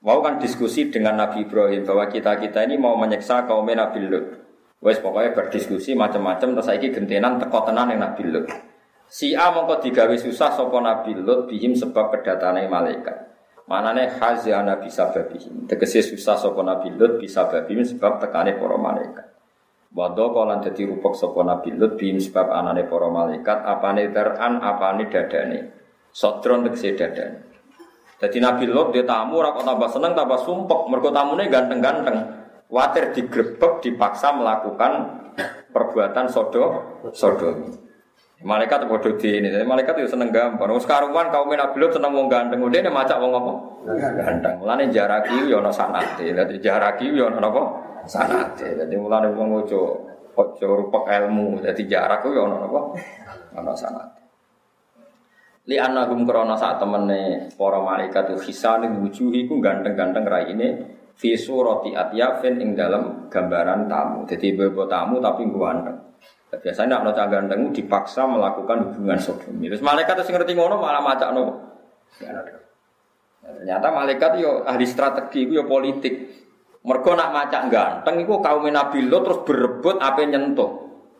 [0.04, 4.26] Mau kan diskusi dengan Nabi Ibrahim bahwa kita-kita ini mau menyeksa kaum Nabi Lut.
[4.84, 8.46] Wes pokoknya berdiskusi macam-macam terus saiki gentenan teko tenan ing Nabi Lut.
[9.08, 13.16] Si A mongko digawe susah sapa Nabi Lut bihim sebab kedatangan malaikat.
[13.66, 15.64] Manane khazana bisa babihim.
[15.64, 19.26] Tegese susah sapa Nabi Lut bisa babihim sebab tekane para malaikat.
[19.96, 25.08] Wado kolan dadi rupek sapa Nabi Lut bihim sebab anane para malaikat apane teran apane
[25.08, 25.60] dadane.
[26.12, 27.45] Sodron tegese dadane.
[28.16, 32.16] Jadi Nabi Lut dia tamu kok tambah seneng tambah sumpek mergo tamune ganteng-ganteng.
[32.72, 34.92] Watir digrebek dipaksa melakukan
[35.70, 37.86] perbuatan sodo sodomi.
[38.36, 40.68] Malaikat bodoh di ini, jadi malaikat itu seneng gambar.
[40.68, 43.52] Wong sekaruan kaum Nabi Lut seneng wong ganteng, udah ini macak wong apa?
[43.96, 44.60] Ganteng.
[44.60, 47.62] Mulane jaraki yo ono sanate, dadi jaraki yo ono apa?
[48.04, 48.76] Sanate.
[48.76, 50.04] Dadi mulane wong ojo
[50.36, 52.80] ojo rupek ilmu, dadi jarak yo apa?
[53.56, 54.25] Ono sanate.
[55.66, 60.68] Li anagum krana sak temene para malaikat hisan wujuhi ku ganteng-ganteng raine
[61.18, 64.22] fi surati atyafin ing dalam gambaran tamu.
[64.30, 65.98] Jadi bebo tamu tapi ganteng.
[66.46, 69.66] Biasanya nak nocah ganteng dipaksa melakukan hubungan sodomi.
[69.66, 71.44] Terus malaikat itu ngerti ngono malah macak no.
[73.42, 76.46] Ternyata malaikat yo ahli strategi, yo politik.
[76.86, 80.70] Mergo nak macak ganteng, itu kaum Nabi Lot terus berebut apa nyentuh,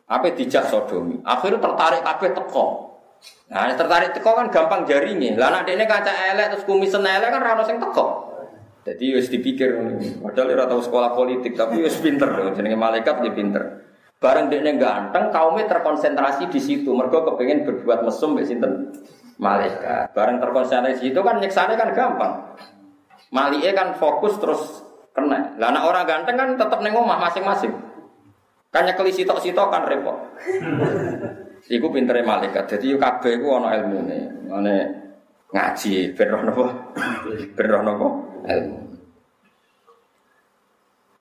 [0.06, 1.18] apa dijak sodomi.
[1.26, 2.95] Akhirnya tertarik apa teko.
[3.46, 5.38] Nah, tertarik teko kan gampang jaringnya.
[5.38, 8.34] Lah nak dene kaca elek terus kumisen elek kan rano sing teko.
[8.86, 9.74] Jadi wis dipikir,
[10.22, 13.82] padahal ora tahu sekolah politik, tapi wis pinter, jenenge malaikat dia pinter.
[14.22, 16.94] Bareng dia ganteng, kaumnya terkonsentrasi di situ.
[16.94, 18.94] Mereka kepengen berbuat mesum di sinten
[19.42, 20.14] malaikat.
[20.14, 22.54] Bareng terkonsentrasi di situ kan nyeksane kan gampang.
[23.34, 25.58] Malike kan fokus terus kena.
[25.58, 27.74] Lah anak orang ganteng kan tetap neng omah masing-masing.
[28.70, 30.16] Kan nyekeli sitok-sitok kan repot.
[31.66, 32.78] Iku pintere malaikat.
[32.78, 34.46] Jadi yo kabeh iku ana ilmune.
[34.46, 34.76] Ngene
[35.50, 36.64] ngaji ben roh napa?
[37.56, 38.08] Ben roh napa?
[38.46, 38.78] Ilmu.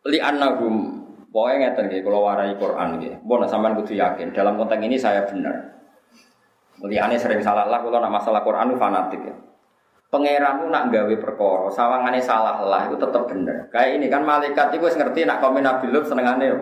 [0.06, 3.28] Li annahum Pokoknya ngeten nggih, kalau warai Quran nggih.
[3.28, 5.84] Mbon sampean kudu yakin, dalam konteks ini saya benar.
[6.80, 9.36] Liane sering salah lah, kalau nak masalah Quran fanatik ya.
[10.08, 13.68] Pangeran itu nak gawe perkara, sawangane salah lah itu tetap benar.
[13.68, 16.56] Kayak ini kan malaikat itu ngerti nak komen Nabi Lut senengane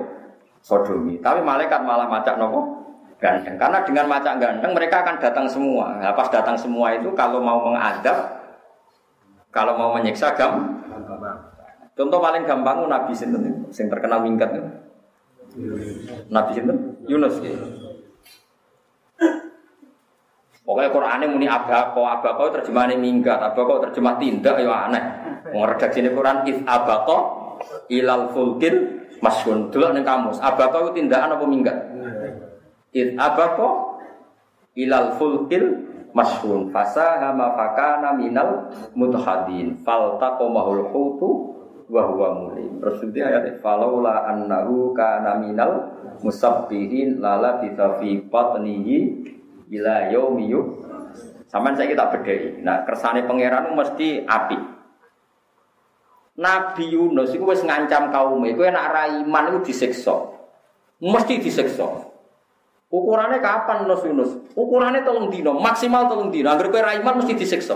[0.66, 1.22] sodomi.
[1.22, 2.83] Tapi malaikat malah macak nopo
[3.24, 3.56] ganteng.
[3.56, 5.96] Karena dengan macak ganteng mereka akan datang semua.
[6.04, 8.44] Nah, pas datang semua itu kalau mau mengadab,
[9.56, 10.84] kalau mau menyiksa gam,
[11.94, 14.50] Contoh paling gampang Nabi sinten sing terkenal minggat.
[16.34, 16.98] Nabi sinten?
[17.06, 17.54] Yunus ya.
[20.64, 25.04] Pokoknya Qurannya muni abako, abako terjemahannya minggat, abako terjemah tindak ya aneh.
[25.52, 27.18] Wong redaksine Quran if abako
[27.92, 29.70] ilal fulkil masyun.
[29.70, 31.78] Dulu ning kamus, abako itu tindakan apa minggat?
[32.94, 34.00] If abako
[34.78, 36.70] ilal fulkil masyun.
[36.70, 39.82] Fasahama fakana minal mutahadin.
[39.82, 41.30] Faltaqomahul hutu
[41.90, 42.80] wa huwa mulim.
[42.80, 48.98] Terus itu ayat falaula annahu kana minal musabbihin lala bisa fi batnihi
[49.74, 50.54] ila yaumi
[51.50, 52.66] Saman saya kita bedai.
[52.66, 54.58] Nah, kersane pangeran mesti api.
[56.34, 60.34] Nabi Yunus itu wis ngancam kaum itu enak raiman itu disiksa.
[60.98, 62.13] Mesti disiksa.
[62.94, 64.32] Ukurannya kapan Yunus Yunus?
[64.54, 66.54] Ukurannya tolong dino, maksimal tolong dino.
[66.54, 67.74] Agar kowe raiman mesti disiksa.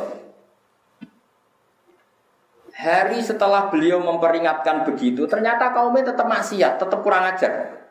[2.78, 7.82] Hari setelah beliau memperingatkan begitu, ternyata kaumnya tetap maksiat, tetap kurang ajar.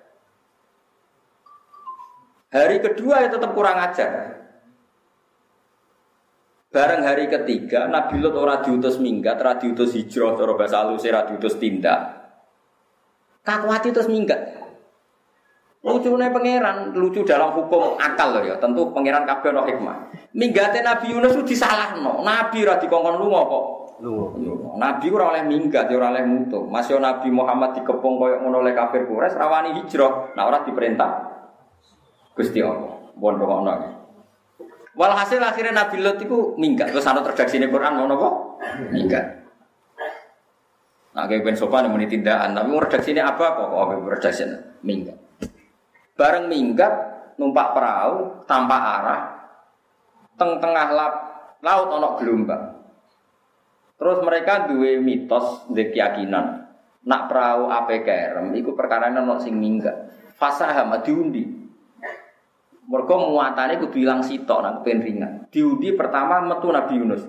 [2.54, 4.38] Hari kedua ya tetap kurang ajar.
[6.70, 11.58] Bareng hari ketiga, Nabi Lot ora diutus minggat, ora diutus hijrah, cara bahasa ora diutus
[11.58, 12.22] tindak.
[13.42, 14.65] Kakuati terus minggat.
[15.86, 18.58] Nih pangeran, lucu dalam hukum akal loh ya.
[18.58, 19.96] Tentu pangeran kabeh ono hikmah.
[20.34, 22.26] Minggate Nabi Yunus itu disalahno.
[22.26, 23.64] Nabi ora dikongkon lunga kok.
[24.76, 26.66] Nabi ora oleh minggat, ora oleh mutu.
[26.66, 30.34] Masih Nabi Muhammad dikepung koyo ngono oleh kafir Quraisy rawani hijrah.
[30.34, 31.10] Nah ora diperintah
[32.34, 33.14] Gusti Allah.
[33.14, 33.72] Bon ono.
[34.96, 36.90] Walhasil akhirnya Nabi Lot itu minggat.
[36.90, 38.34] Terus ana redaksi ini Quran ngono kok?
[38.90, 39.24] Minggat.
[41.16, 43.72] Nah, kayak ben sopan yang tindakan, tapi mau redaksi ini apa kok?
[43.72, 44.44] Kok redaksi
[44.84, 45.25] minggat.
[46.16, 46.92] Bareng minggat
[47.36, 49.20] numpak perahu tanpa arah,
[50.40, 51.14] teng tengah lap,
[51.60, 52.64] laut ono gelombang.
[53.96, 56.64] Terus mereka duwe mitos, duwe keyakinan.
[57.06, 60.10] Nak perahu ape kerem, iku perkara ono sing minggat.
[60.36, 61.44] Fasaham diundi.
[62.86, 65.32] Mereka muatannya kudu hilang sitok, nak pengen ringan.
[65.50, 67.22] Diundi pertama metu Nabi Yunus.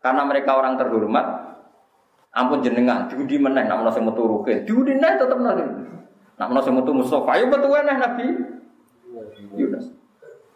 [0.00, 1.26] Karena mereka orang terhormat,
[2.32, 4.64] ampun jenengan, diundi meneh, nak menawa metu ruke.
[4.66, 5.62] Diundi neh tetep nabi.
[6.40, 8.26] Nak menawa metu Mustafa, ayo metu Nabi
[9.60, 9.92] Yunus.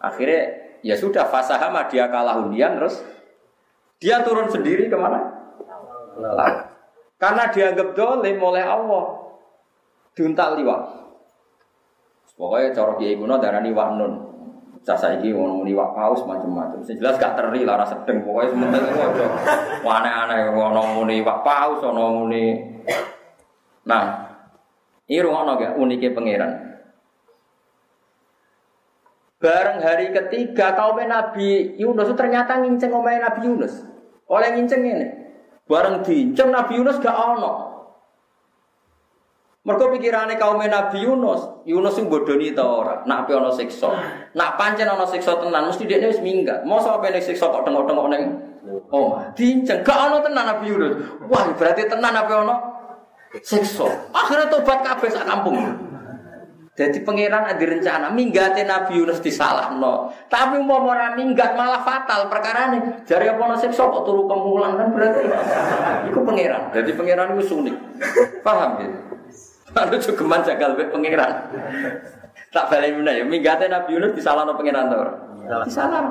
[0.01, 0.43] Akhirnya
[0.81, 3.05] ya sudah fasahama dia kalah undian terus
[4.01, 5.21] dia turun sendiri ke mana?
[6.17, 6.73] Laut.
[7.21, 9.05] Karena dianggap dolim oleh Allah.
[10.17, 10.83] Diuntal liwat.
[12.35, 14.13] Pokoknya cara kiai kuno darani nun.
[14.85, 16.85] Jasa iki ngono wak paus macam-macam.
[16.85, 19.27] Sing jelas gak teri lara sedeng pokoknya sementing ojo.
[19.85, 22.29] Aneh-aneh ngono muni paus ono.
[23.85, 24.03] Nah,
[25.05, 26.53] ini ruang gak uniknya pangeran.
[29.37, 33.85] Bareng hari ketiga kaum Nabi Yunus ternyata nginceng omahe Nabi Yunus.
[34.25, 35.09] Oleh nginceng ini.
[35.69, 37.77] Bareng diinceng Nabi Yunus gak ono.
[39.65, 43.05] Mereka pikirannya kaum Nabi Yunus, Yunus yang bodoni itu orang.
[43.09, 43.89] Nak apa ono siksa,
[44.37, 46.69] nak pancen ono siksa tenan, mesti dia wis minggat.
[46.69, 48.23] Mau apa nih siksa kok tengok-tengok neng?
[48.93, 50.93] Oh, diinceng, gak ono tenan Nabi Yunus.
[51.29, 52.74] Wah, berarti tenan apa ono
[53.43, 53.89] siksa.
[54.15, 55.59] Akhirnya tobat kabeh sak kampung.
[56.75, 59.23] Jadi pangeran ada rencana minggate Nabi Yunus
[59.79, 60.11] no.
[60.27, 63.07] Tapi mau orang minggat malah fatal perkara ini.
[63.07, 65.23] Jari apa nasib sok turu kemulan kan berarti.
[66.11, 66.75] Itu pangeran.
[66.75, 67.79] Jadi pangeran itu sunik.
[68.43, 68.91] Paham ya?
[69.71, 71.33] Lalu juga jagal be pangeran.
[72.51, 73.23] Tak balik mana ya.
[73.23, 75.15] Minggate Nabi Yunus no pangeran tuh.
[75.71, 76.11] Disalah.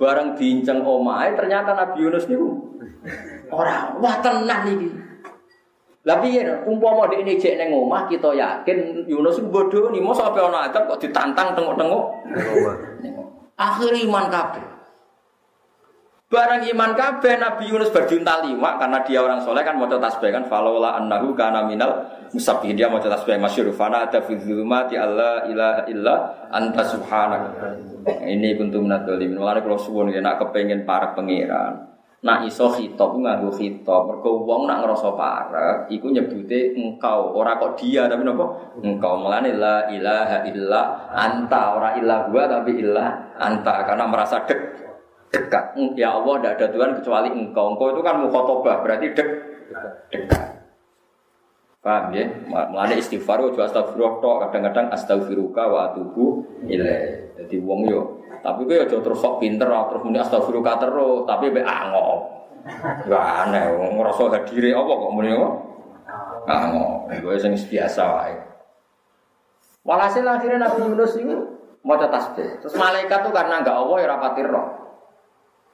[0.00, 2.40] Barang diinceng omai ternyata Nabi Yunus nih
[3.52, 5.09] orang wah tenang nih.
[6.10, 10.42] Tapi ya, umpama ini cek neng omah kita yakin Yunus itu bodoh nih, mau sampai
[10.42, 12.04] orang adab kok ditantang tengok-tengok.
[13.54, 14.66] Akhir iman kabeh.
[16.26, 20.50] Barang iman kabeh Nabi Yunus berjunta lima karena dia orang soleh kan mau tasbih kan
[20.50, 25.86] falola annahu kana minal musabbihin dia mau tasbih masyhur fana ada fi dzulumati alla ilaha
[25.90, 26.14] illa
[26.50, 26.86] anta.
[28.06, 29.38] Ini kuntum minadz dzalimin.
[29.38, 31.89] Mulane kula suwun nek kepengen para pangeran
[32.20, 34.00] nak iso khitab nganggo khitab.
[34.08, 37.32] Mergo wong nak ngrasa parek iku nyebute engkau.
[37.32, 38.76] Ora kok dia tapi napa?
[38.80, 39.24] Engkau.
[39.24, 40.80] Melane la ilaha illa
[41.12, 41.62] anta.
[41.80, 43.88] Ora illa gua tapi illa anta.
[43.88, 44.60] Karena merasa dek
[45.32, 45.80] dekat.
[45.96, 47.72] Ya Allah tidak ada Tuhan kecuali engkau.
[47.72, 49.28] Engkau itu kan mukhotobah berarti dek
[50.12, 50.44] dekat.
[51.80, 52.28] Paham ya?
[52.44, 57.32] Mulane istighfar ojo astagfirullah kadang-kadang astagfiruka wa atubu ilaih.
[57.40, 61.60] Jadi wong yo tapi gue aja terus sok pinter, terus muni astagfirullah terus, tapi be
[61.60, 62.40] angop.
[63.08, 65.54] Gak aneh, ngerasa hadire apa kok muni kok?
[66.48, 67.08] Angop.
[67.20, 68.36] Gue sing biasa wae.
[69.84, 71.34] Walhasil akhirnya Nabi Yunus ini
[71.84, 72.60] mau tasbih.
[72.60, 74.68] Terus malaikat tuh karena nggak Allah ya rapatir roh.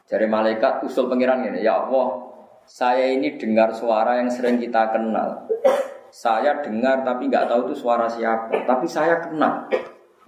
[0.07, 2.31] Jadi malaikat usul pengiran ini, ya Allah,
[2.63, 5.51] saya ini dengar suara yang sering kita kenal.
[6.15, 8.63] Saya dengar tapi nggak tahu itu suara siapa.
[8.63, 9.67] Tapi saya kenal.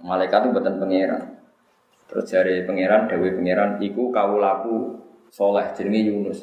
[0.03, 1.38] Malaikat itu buatan pengiran.
[2.09, 4.97] Terus jari pangeran, dewi pangeran, iku laku
[5.29, 6.39] soleh jenenge Yunus.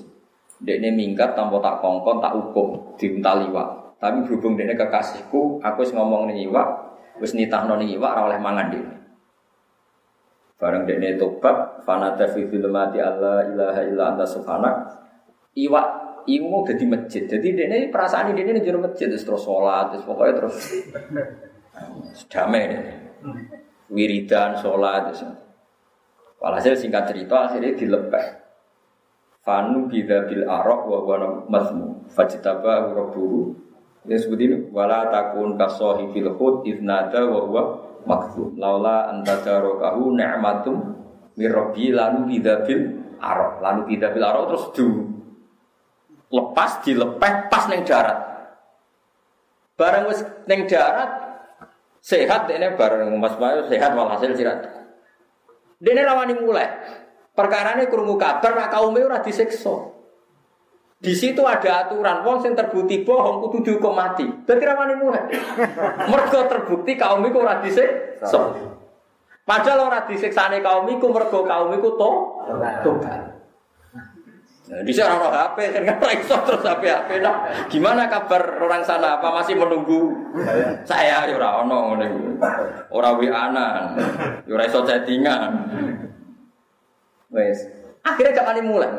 [0.63, 3.99] Dekne minggat tanpa tak kongkon, tak hukum, diuntal iwak.
[3.99, 8.39] Tapi berhubung dekne kekasihku, aku wis ngomong ning iwak, wis nitahno ning iwak ora oleh
[8.39, 8.97] mangan dekne.
[10.57, 14.75] Bareng dekne tobat, fanata fi mati Allah ilaha illa anta subhanak.
[15.59, 15.87] Iwak
[16.31, 17.27] iku mau dadi masjid.
[17.27, 20.57] Jadi dekne perasaan ini ning jero masjid terus terus salat, terus pokoknya terus
[22.31, 22.65] damai.
[23.87, 25.46] Wiridan, sholat, terus.
[26.37, 28.27] Walhasil singkat cerita akhirnya dilepeh.
[29.41, 31.17] Fanu bida bil arok wa wa
[31.47, 33.55] masmu fajtaba rabbuhu.
[34.07, 37.63] Ya seperti ini wala takun kasohi fil hud idnada wa huwa
[38.05, 38.55] makzum.
[38.59, 40.77] Laula antadarokahu ni'matum
[41.39, 43.63] mirrobi lalu bida bil arok.
[43.63, 44.89] Lalu bida bil arok terus du
[46.27, 48.19] lepas dilepeh pas neng darat.
[49.79, 50.21] Barang wis
[50.51, 51.11] neng darat
[52.03, 54.86] sehat ini bareng Mas Bayu sehat walhasil sirat
[55.77, 56.69] Dene rawani mulai.
[57.37, 59.93] Perkara ini kurungu kabar nak kaum ora disiksa.
[60.97, 64.25] Di situ ada aturan, wong sing terbukti bohong kudu dihukum mati.
[64.25, 65.25] Berarti rawani mulai.
[66.11, 68.57] Mergo terbukti kaum iku ora disiksa.
[69.47, 72.11] Padahal ora disiksane kaum iku mergo kaum iku to
[72.83, 73.36] tobat.
[74.67, 77.23] Nah, di sana orang HP kan nggak terus HP HP.
[77.23, 79.23] Nah, gimana kabar orang sana?
[79.23, 80.11] Apa masih menunggu
[80.83, 81.23] saya?
[81.23, 81.79] Ya orang ono
[82.91, 83.95] orang wianan,
[84.43, 85.71] ya ora iso chattingan.
[87.31, 87.63] Wes,
[88.03, 88.91] akhirnya gak mulai.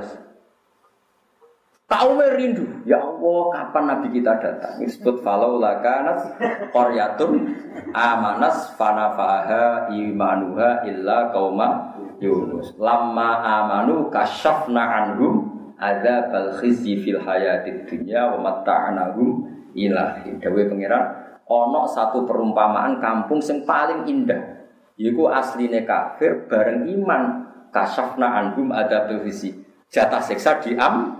[1.88, 4.76] Tahu rindu, ya Allah kapan Nabi kita datang?
[4.84, 6.36] Disebut falau lakanat
[6.76, 7.48] koryatun
[7.96, 12.76] amanas fanafaha imanuha illa kauma Yunus.
[12.76, 15.47] Lama amanu kasyafna anhum
[15.78, 19.46] ada bal khizi fil hayatid dunya wa mata'nahum
[19.78, 20.42] ilahi.
[20.42, 21.06] Dawe pangeran
[21.46, 24.58] ono satu perumpamaan kampung sing paling indah.
[24.98, 27.24] Yiku asline kafir bareng iman
[27.70, 29.54] kasafna anhum ada bal khizi.
[29.94, 31.14] Jatah siksa diam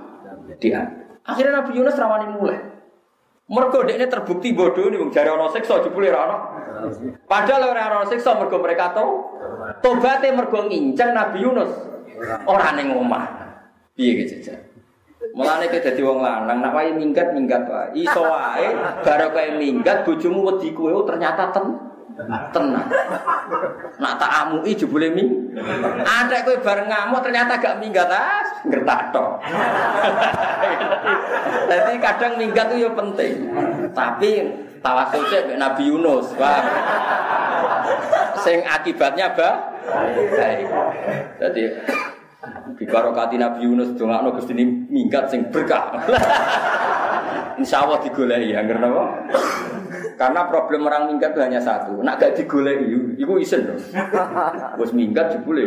[0.58, 0.90] diam.
[1.24, 2.60] Akhirnya Nabi Yunus rawani mulai.
[3.48, 6.36] Mergo dekne terbukti bodoh nih, jare ana siksa jebule ana.
[7.32, 9.24] Padahal ora ana siksa mergo mereka tahu
[9.80, 11.72] tobaté mergo nginceng Nabi Yunus
[12.44, 13.47] ora ning omah.
[13.98, 14.62] Piye gitu jajan?
[15.34, 17.98] Mulane kowe dadi wong lanang, nak wae minggat minggat wae.
[17.98, 18.70] Iso wae
[19.02, 21.66] baru kowe minggat bojomu wedi kowe oh, ternyata ten
[22.54, 22.86] tenang.
[23.98, 25.58] Nak tak amui jebule ming.
[26.06, 29.42] Ada kowe bareng ngamuk ternyata gak minggat ah, ngertak tok.
[31.70, 33.36] Jadi kadang minggat itu ya penting.
[33.98, 34.30] Tapi
[34.86, 36.62] tawasul cek Nabi Yunus, wah.
[38.46, 39.74] Sing akibatnya bah.
[40.38, 40.68] Baik.
[41.42, 41.64] Jadi
[42.78, 45.98] Bibarokati Nabi Yunus dongakno Gusti minggat sing berkah.
[47.58, 49.06] Insya Allah digoleki ya ngerti apa?
[50.14, 52.06] Karena problem orang minggat itu hanya satu.
[52.06, 53.82] Nak gak digoleki iku isen dong.
[54.78, 55.66] Wis minggat jebule.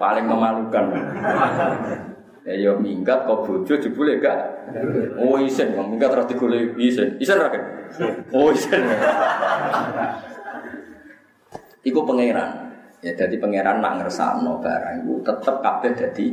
[0.00, 0.84] Paling memalukan.
[2.48, 4.72] Ya yo minggat kok bojo jebule gak.
[5.20, 7.08] Oh isen, minggat terus digoleki isen.
[7.20, 7.52] Isen ra
[8.32, 8.80] Oh isen.
[11.84, 12.63] Iku pangeran.
[13.04, 16.26] Ya jadi pangeran nak ngersakno barang itu tetep kabeh jadi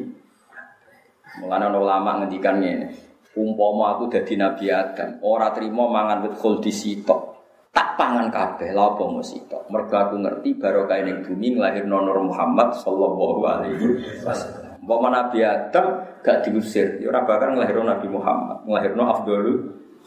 [1.39, 2.87] Mulane ulama ngendikan ngene.
[3.31, 7.31] Umpama aku dadi Nabi Adam, ora trimo mangan wit khul sitok.
[7.71, 9.71] Tak pangan kabeh, lha apa sitok.
[9.71, 14.75] Mergo aku ngerti barokah ning bumi nglahirno Nur Muhammad sallallahu alaihi wasallam.
[14.83, 19.59] Umpama Nabi Adam gak diusir, ya ora bakal Nabi Muhammad, nglahirno Afdhalul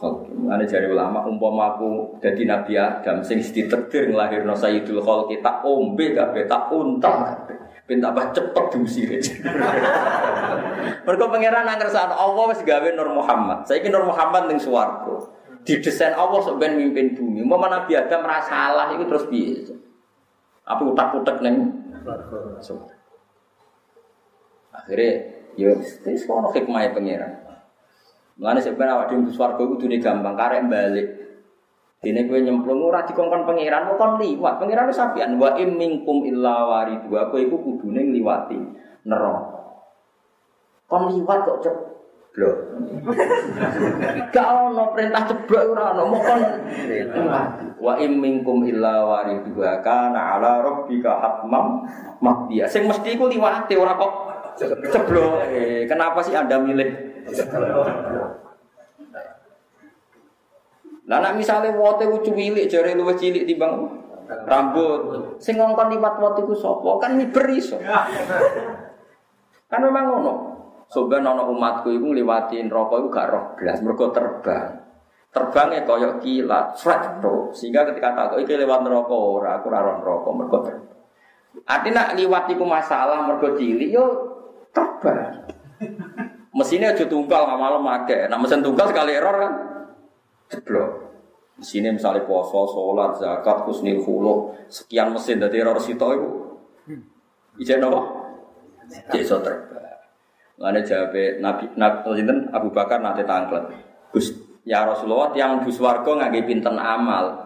[0.02, 6.10] Mulane jari ulama umpama aku dadi Nabi Adam sing ditakdir nglahirno Sayyidul Khalqi tak ombe
[6.10, 7.56] kabeh tak untal kabeh.
[7.84, 9.20] Ben cepet diusire.
[11.04, 13.68] Mergo pangeran nang kersane Allah wis gawe Nur Muhammad.
[13.68, 15.30] Saiki Nur Muhammad ning swarga.
[15.68, 17.44] Didesain Allah sok ben mimpin bumi.
[17.44, 19.68] Umpama Nabi Adam ora salah iku terus piye?
[20.64, 21.70] Apa utak-utak ning
[22.64, 22.96] swarga.
[24.74, 25.12] Akhirnya,
[25.54, 25.70] yo,
[26.18, 27.32] semua hikmahnya pengiran.
[28.34, 31.06] Mulane sebenarnya awak dhewe swarga kudu gampang karek balik.
[32.02, 34.60] Dene kowe nyemplung ora dikongkon pangeran kon liwat.
[34.60, 37.08] Pangeran wis sampean wa im minkum illa waridu.
[37.08, 38.58] Kowe iku kudune ngliwati
[39.06, 39.58] neraka.
[40.90, 42.56] Kon liwat kok ceblok.
[44.34, 46.40] Gak ono perintah ceblok ora ono, mau kon
[47.78, 51.86] wa im minkum illa waridu kana ala rabbika hatmam
[52.18, 52.66] maqdiya.
[52.66, 54.12] Sing mesti iku liwate ora kok
[54.92, 55.46] ceblok.
[55.54, 57.13] Eh, kenapa sih Anda milih
[61.04, 63.76] Lah nek misale wote ku cilik jare luwih cilik timbang
[64.48, 65.36] rambut.
[65.36, 66.96] Sing ngongkon liwat wote ku sapa?
[67.00, 67.76] Kan miber iso.
[69.68, 70.32] kan memang ngono.
[70.88, 74.84] Soben ana umatku iku ngliwati neraka iku gak roh blas mergo terbang.
[75.34, 77.50] Terbangnya koyok kilat, flat to.
[77.50, 80.96] Sehingga ketika tak iki lewat neraka ora, aku ora roh neraka terbang.
[81.64, 84.04] Artinya liwat iku masalah mergo cilik yo
[84.70, 85.52] terbang.
[86.54, 88.18] Mesinnya aja tunggal nggak malam make.
[88.30, 89.52] Nah mesin tunggal sekali error kan
[90.54, 90.90] jeblok.
[91.58, 96.30] Mesinnya misalnya puasa, sholat, zakat, kusnil hulu, sekian mesin dari error situ itu.
[97.58, 98.00] Ijen apa?
[99.14, 99.74] Iso terbang.
[100.54, 102.22] Lalu jawab Nabi, Nabi
[102.54, 103.74] Abu Bakar nanti tangklet.
[104.14, 104.30] Gus,
[104.62, 107.43] ya Rasulullah yang bus warga nggak pinten amal.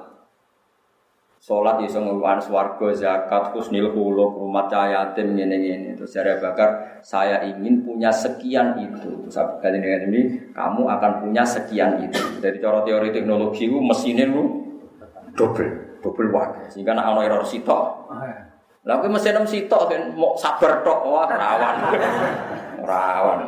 [1.48, 5.90] Sholat iso ngeluan swarga, zakat, husnil huluk, rumah cahayatin, ini ini.
[5.96, 9.08] Terus saya bakar, saya ingin punya sekian itu.
[9.24, 12.20] Terus kali dengan ini, kamu akan punya sekian itu.
[12.44, 14.60] Dari cara teori teknologi itu mesinnya lu
[15.32, 16.68] double, double watt.
[16.68, 18.12] Sehingga nak ono error sitok.
[18.84, 21.76] Lalu mesin enam sitok kan mau sabar tok, wah rawan,
[22.84, 23.40] rawan.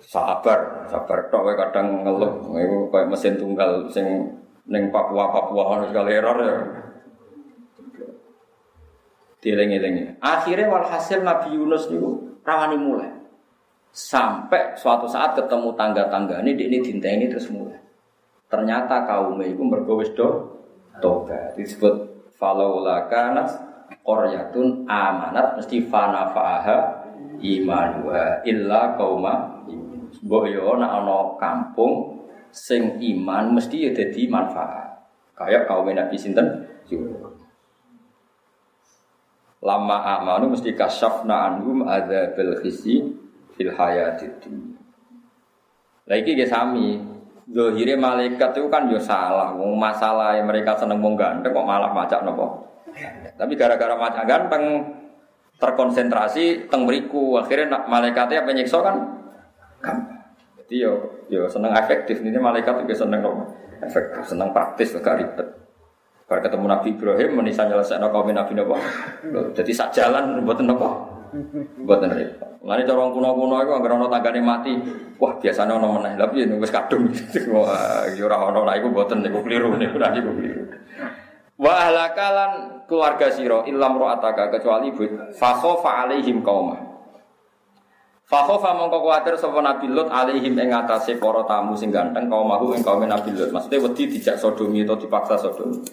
[0.00, 2.40] Sabar, sabar tok kadang ngeluh,
[2.88, 4.32] kayak mesin tunggal sing
[4.64, 6.56] Neng Papua Papua harus sekali error ya.
[9.44, 10.24] Dieling-elingi.
[10.24, 13.12] Akhirnya walhasil Nabi Yunus itu rawani mulai.
[13.92, 17.76] Sampai suatu saat ketemu tangga-tangga ini, ini ini terus mulai.
[18.48, 20.58] Ternyata kaum itu bergowes do
[20.98, 21.52] toga.
[21.54, 23.52] Disebut falaula kanat
[24.00, 27.04] koryatun amanat mesti fanafaha
[27.40, 29.54] imanwa illa kauma
[30.24, 32.13] Mbok yo nak ana kampung
[32.54, 34.94] sing iman mesti ya jadi manfaat.
[35.34, 36.70] Kayak kaum Nabi sinten
[39.64, 43.02] Lama amanu mesti kasyafna anhum adzabil khisi
[43.58, 44.78] fil hayatid dunya.
[46.04, 46.36] Lah iki
[47.96, 49.56] malaikat itu kan yo salah.
[49.56, 52.70] Wong masalah yang mereka seneng wong ganteng kok malah macak nopo.
[53.34, 54.94] Tapi gara-gara macak ganteng
[55.58, 58.96] terkonsentrasi teng mriku akhirnya malaikatnya apa nyiksa kan
[59.80, 60.13] gampang.
[60.64, 60.96] Jadi yo
[61.28, 63.36] yo seneng efektif ini malaikat juga seneng kok
[63.84, 65.44] efektif, seneng praktis gak ribet.
[66.24, 68.80] Bar ketemu Nabi Ibrahim menisa nyelesaikan kaum Nabi Nabi.
[69.52, 70.88] Jadi sak jalan buat nopo.
[71.84, 72.64] Buat ribet.
[72.64, 74.72] Mulane cara kuno-kuno iku anggere ana tanggane mati,
[75.20, 76.16] wah biasanya ana meneh.
[76.16, 77.12] Tapi ya wis kadung.
[77.52, 80.64] Wah, yo ora ana iku mboten niku keliru niku ora niku keliru.
[81.60, 85.60] Wa ahlakalan keluarga sira illam ro'ataka kecuali but fa
[86.08, 86.93] alaihim qaumah.
[88.24, 92.72] Fakhofa mongko kuwatir sapa Nabi Lut alaihim ing atase para tamu sing ganteng kaum mahu
[92.72, 93.52] ing kaum Nabi Lut.
[93.52, 95.84] Maksudnya wedi dijak sodomi atau dipaksa sodomi.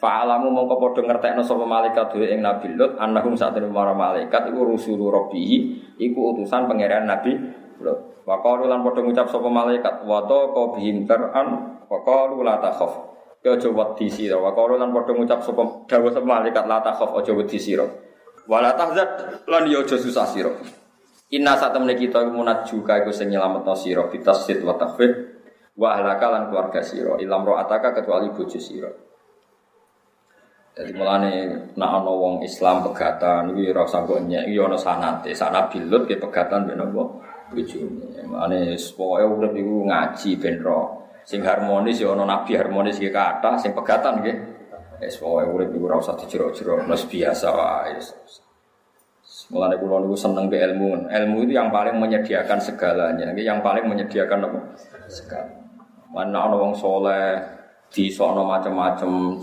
[0.00, 4.64] Fa'alamu mongko padha ngertekno sapa malaikat dhewe ing Nabi Lut annahum satene para malaikat iku
[4.64, 5.56] rusulu rabbihi
[6.00, 7.36] iku utusan pangeran Nabi
[7.84, 8.24] Lut.
[8.24, 10.40] Wa qalu lan padha ngucap sapa malaikat wa ta
[10.72, 11.48] bihim tar'an
[11.84, 13.12] wa qalu la takhaf.
[13.44, 14.40] Ya aja wedi sira.
[14.40, 17.84] Wa qalu lan padha ngucap sapa dawuh sapa malaikat la takhaf aja wedi sira.
[18.48, 20.48] Wa la tahzan lan ya aja susah sira.
[21.34, 25.34] Inna saat temen kita munat juga iku sing nyelametno sira bitasid wa takhfid
[25.74, 28.86] wa ahlaka lan keluarga sira ilam ataka kecuali bojo sira.
[30.74, 31.32] Jadi mulane
[31.78, 35.30] nak ana wong Islam pegatan iki ora usah kok nyek iki ana sanate.
[35.34, 37.02] Sana bilut ke pegatan ben apa
[37.50, 38.26] bojone.
[38.26, 40.82] Mulane pokoke urip iku ngaji ben ro.
[41.22, 44.36] Sing harmonis ya ana nabi harmonis iki kathah sing pegatan nggih.
[44.98, 47.98] Wis pokoke urip iku ora usah dijero-jero, wis biasa wae.
[49.52, 51.10] Mulane kula niku seneng ke ilmu.
[51.10, 53.28] Ilmu itu yang paling menyediakan segalanya.
[53.36, 54.58] Yang paling menyediakan apa?
[55.04, 55.52] Segala.
[56.14, 57.42] Mana ana wong soleh
[57.90, 59.42] di sono macam-macam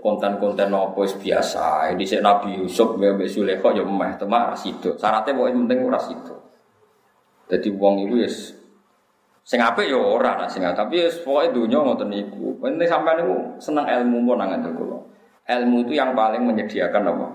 [0.00, 1.92] konten-konten wis biasa.
[1.92, 4.96] Ini cek Nabi Yusuf mbek Sulekho ya meh temak ra sido.
[4.96, 6.34] Syaratnya pokoke penting ora sido.
[7.44, 8.56] Dadi wong iku wis
[9.44, 12.56] sing apik ya ora nah sing tapi wis pokoke donya ngoten niku.
[12.64, 14.98] Penting sampean niku seneng ilmu pun nang kula.
[15.44, 17.26] Ilmu itu yang paling menyediakan apa?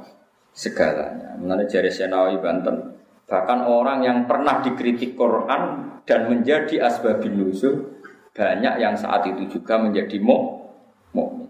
[0.59, 1.39] Segalanya.
[1.39, 7.95] Mengenai jari Senawi Banten, bahkan orang yang pernah dikritik Quran dan menjadi asbabin nuzul
[8.35, 11.47] banyak yang saat itu juga menjadi mukmin.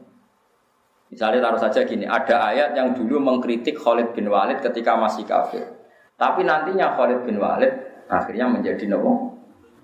[1.09, 5.65] Misalnya taruh saja gini, ada ayat yang dulu mengkritik Khalid bin Walid ketika masih kafir.
[6.13, 9.33] Tapi nantinya Khalid bin Walid akhirnya menjadi nopo?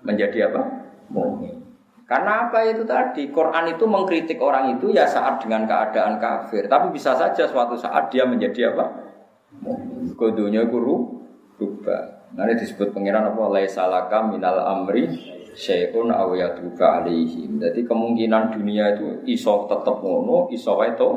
[0.06, 0.62] Menjadi apa?
[1.10, 1.66] Mukmin.
[2.06, 3.26] Karena apa itu tadi?
[3.34, 6.70] Quran itu mengkritik orang itu ya saat dengan keadaan kafir.
[6.70, 9.05] Tapi bisa saja suatu saat dia menjadi apa?
[10.16, 11.24] Kodonya guru
[11.56, 12.30] rubah.
[12.36, 13.48] Nanti disebut pengiran apa?
[13.48, 15.08] Laisalaka minal amri
[15.56, 17.56] syai'un aw yatuba alaihim.
[17.56, 21.10] Jadi kemungkinan dunia itu iso tetep ngono, iso wae to.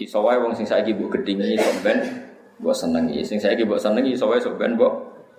[0.00, 1.98] Iso wae wong sing saiki mbok gedhingi sok ben
[2.58, 3.20] mbok senengi.
[3.22, 4.92] Sing saiki mbok senengi iso wae sok ben mbok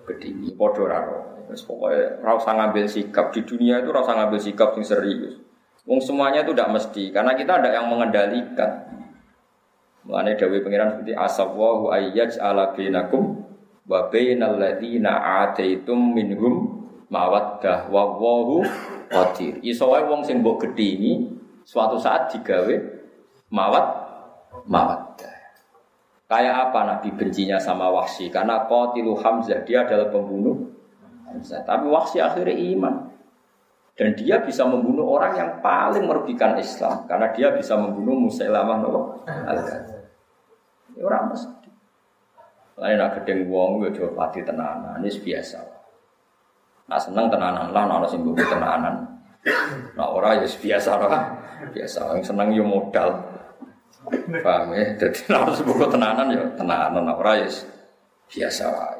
[0.06, 0.54] gedhingi.
[0.54, 1.00] Padha ra
[1.44, 5.36] Terus pokoknya rasa ngambil sikap di dunia itu rasa ngambil sikap yang serius.
[5.84, 8.93] Wong semuanya itu tidak mesti karena kita ada yang mengendalikan.
[10.04, 13.40] Mengenai Dawi Pengiran seperti asawwahu ayyaj ala binakum
[13.88, 18.64] wa bainal ladina ataitum minhum mawaddah wa wahu
[19.08, 19.60] qadir.
[19.64, 21.32] Iso wae wong sing mbok gedhingi
[21.64, 22.74] suatu saat digawe
[23.48, 23.86] mawat
[24.68, 25.34] mawaddah.
[26.28, 28.32] Kayak apa Nabi bencinya sama Wahsy?
[28.32, 30.72] Karena qatilu Hamzah dia adalah pembunuh
[31.28, 31.64] Hamzah.
[31.64, 33.12] Tapi Wahsy akhirnya iman.
[33.94, 38.82] Dan dia bisa membunuh orang yang paling merugikan Islam karena dia bisa membunuh Musailamah
[39.22, 39.93] al-Kadzab.
[40.94, 41.68] Ya orang mesti.
[42.74, 45.62] Lain nak gedeng wong ya coba pati tenanan, ini biasa.
[46.90, 49.06] Nah seneng tenanan lah, nah sing mbok tenanan.
[49.94, 51.22] Nah ora ya biasa lah,
[51.70, 52.18] biasa.
[52.18, 53.10] Yang seneng yo ya modal.
[54.44, 54.84] Paham ya?
[55.00, 57.48] Jadi harus buku tenanan ya tenanan, nah ora ya
[58.26, 58.90] biasa lah.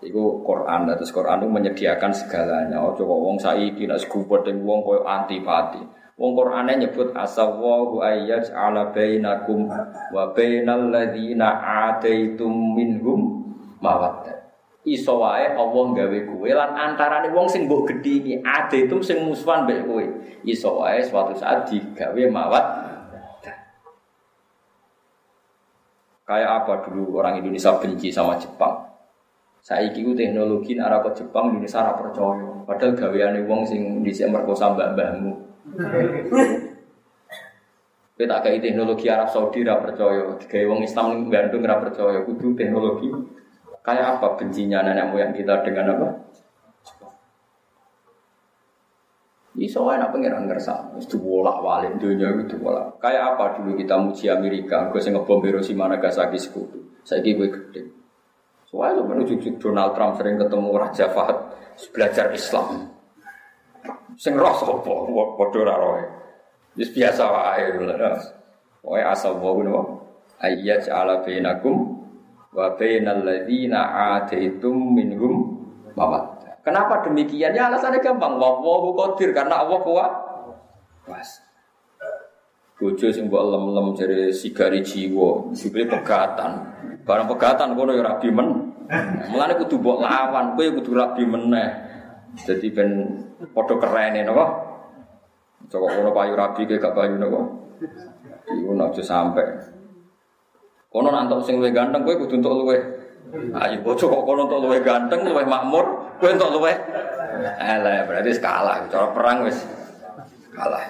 [0.00, 2.80] Iku Quran, terus Quran itu menyediakan segalanya.
[2.80, 5.84] Oh coba wong saiki nak dengan wong koyo antipati.
[6.20, 9.64] Wong Qur'ane nyebut asawwahu ayyaj ala bainakum
[10.12, 11.48] wa bainal ladzina
[11.88, 13.40] ataitum minhum
[13.80, 14.36] mawaddah.
[14.84, 18.34] Iso wae Allah gawe kowe lan antarane wong sing mbok gedhi iki
[18.84, 20.04] itu sing musuhan mbek kowe.
[20.44, 22.64] Iso wae suatu saat digawe mawat.
[26.28, 28.76] Kayak apa dulu orang Indonesia benci sama Jepang?
[29.60, 32.48] Saya ku teknologi arah ke Jepang Indonesia ora percaya.
[32.68, 35.49] Padahal gaweane wong sing dhisik merkosa mbak-mbahmu.
[38.20, 40.36] Kita kayak teknologi Arab Saudi ora percaya.
[40.36, 42.20] Gawe wong Islam ning Bandung ora percaya.
[42.20, 43.08] Kudu teknologi.
[43.80, 46.08] Kayak apa bencinya nenek moyang kita dengan apa?
[49.56, 53.00] Iso wae nak ngerasa, wis diwolak-walik dunia itu bolak.
[53.02, 57.00] Kayak apa dulu kita muji Amerika, gue sing ngebom Hiroshima Nagasaki sekutu.
[57.02, 57.82] Saiki gue gede.
[58.70, 61.56] Soalnya menuju Donald Trump sering ketemu Raja Fahad
[61.90, 62.99] belajar Islam.
[64.20, 66.04] Sing roh sapa padha ora.
[66.76, 67.72] Wis biasa wae
[68.84, 70.04] Wae asal wae no.
[70.44, 72.04] Ayyaj ala bainakum
[72.52, 73.80] wa bainal ladzina
[74.20, 75.64] ataitum minhum
[75.96, 76.36] mawat.
[76.60, 77.56] Kenapa demikian?
[77.56, 78.36] Ya alasannya gampang.
[78.36, 80.12] Wa wa qadir karena Allah kuat.
[81.08, 81.28] Pas.
[82.76, 86.64] Bojo sing mbok lem-lem jare sigari jiwa, sipile pegatan.
[87.04, 88.72] Barang pegatan kono ya rabi men.
[89.32, 91.89] Mulane kudu mbok lawan, kowe kudu rabi meneh.
[92.36, 92.90] Jadi ben
[93.50, 94.46] padha kerene napa?
[95.70, 97.40] Coba kono payu rabi ke gak payu napa?
[98.50, 99.42] Iku aja sampe.
[100.90, 102.82] Kono nantok sing luwih ganteng kowe kudu entuk luwih.
[103.54, 105.86] Ayo bojo kok kono entuk luwih ganteng, luwih makmur,
[106.18, 106.74] kowe entuk luwih.
[108.10, 109.62] Berarti kalah, cara perang wis
[110.50, 110.82] kalah.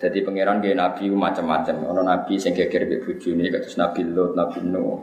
[0.00, 1.76] Jadi pangeran dia nabi macam-macam.
[1.92, 5.00] Ono nabi sing geger mbek bojone kados Nabi Lot, Nabi Nuh.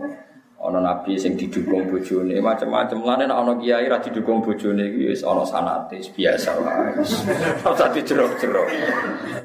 [0.57, 3.05] Ono nabi sing didukung bojone macam-macam.
[3.05, 6.97] Lane nek ono kiai ra didukung bojone iki wis ono sanate biasa wae.
[7.69, 8.67] Ora dijerok-jerok.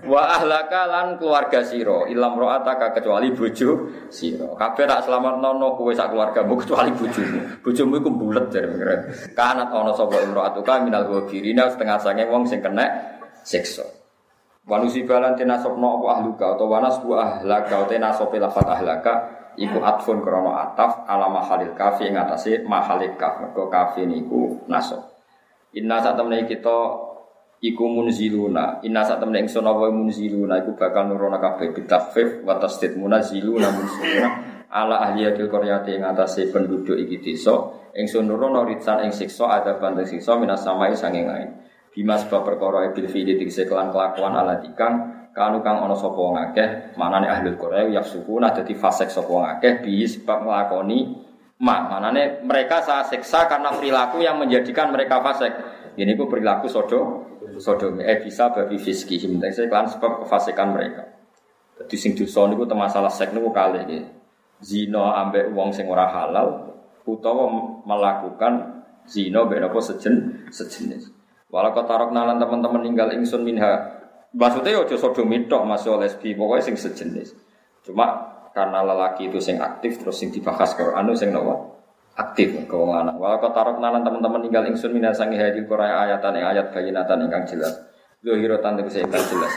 [0.08, 4.56] Wa ahlaka lan keluarga sira ilam ro'ataka kecuali bojo sira.
[4.56, 7.60] Kabeh tak nono kowe sak keluargamu kecuali bojomu.
[7.60, 9.00] Bojomu iku bulet jare pangeran.
[9.36, 12.88] Kanat ono sapa imro'atuka minal ghafirina setengah sange wong sing kena
[13.44, 13.84] siksa.
[14.64, 19.41] Wanusi balan tena sopno apa ahluka atau wanas bu ahlaka atau tena sopi lafat ahlaka
[19.56, 25.12] iku atfun krono ataf ala mahalil kafi ing atase mahalil kaf mergo kafi niku nasab.
[25.72, 26.78] Inna temen kita
[27.62, 28.84] iku munziluna.
[28.84, 34.28] Inna temen ingsun apa munziluna iku bakal nurono kabeh bitafif wa tasdid munaziluna munziluna
[34.72, 37.52] ala ahliyatil qaryati ing atase penduduk iki desa
[37.92, 41.48] ingsun nurono ritsan ing siksa ada bandeng siksa minas samai sanging lain.
[41.92, 46.68] Bima sebab perkara bil fi'li dikse kelan kelakuan ala dikang kanu kang ana sapa akeh
[47.00, 50.98] manane ahli Korea yafsukuna dadi fasik sapa akeh bi sebab nglakoni
[51.64, 55.52] ma manane mereka saya siksa karena perilaku yang menjadikan mereka fasik.
[55.92, 57.00] Ini ku perilaku sodo
[57.56, 59.20] sodo eh bisa babi fiski.
[59.20, 61.04] Saya kelan sebab kefasikan mereka.
[61.80, 63.98] Jadi sing dosa niku masalah seks niku kali iki
[64.62, 67.50] zina ambek wong sing ora halal utawa
[67.82, 71.10] melakukan zina mbek apa sejen sejenis.
[71.52, 74.01] Walau tarok nalan teman-teman tinggal ingsun minha.
[74.32, 77.36] Maksudnya ojo sodomi tok masih lesbi pokoknya sing sejenis.
[77.84, 81.72] Cuma karena lelaki itu sing aktif terus sing dibahas ke anu sing nopo
[82.16, 83.16] aktif ke wong lanang.
[83.16, 87.72] Wa tarok nalan teman-teman tinggal ingsun minasangi hadil Qur'an ayatan yang ayat bayinatan ingkang jelas.
[88.20, 89.52] Zuhiratan tegese ingkang jelas.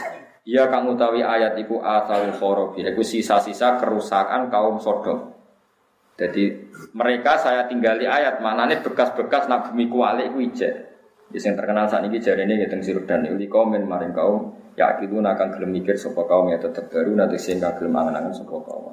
[0.46, 5.34] Iya kang utawi ayat iku asal khorobi, iku sisa-sisa kerusakan kaum Sodom.
[6.16, 10.74] Jadi mereka saya tinggali ayat maknanya bekas-bekas nak bumi kuali iku ijek.
[11.34, 15.16] Jadi terkenal saat ini jari ini ngitung sirup dan uli komen maring kaum ya itu
[15.16, 18.92] akan gelem mikir sapa kaum ya tetap baru nanti sehingga gelem angan-angan sapa kaum.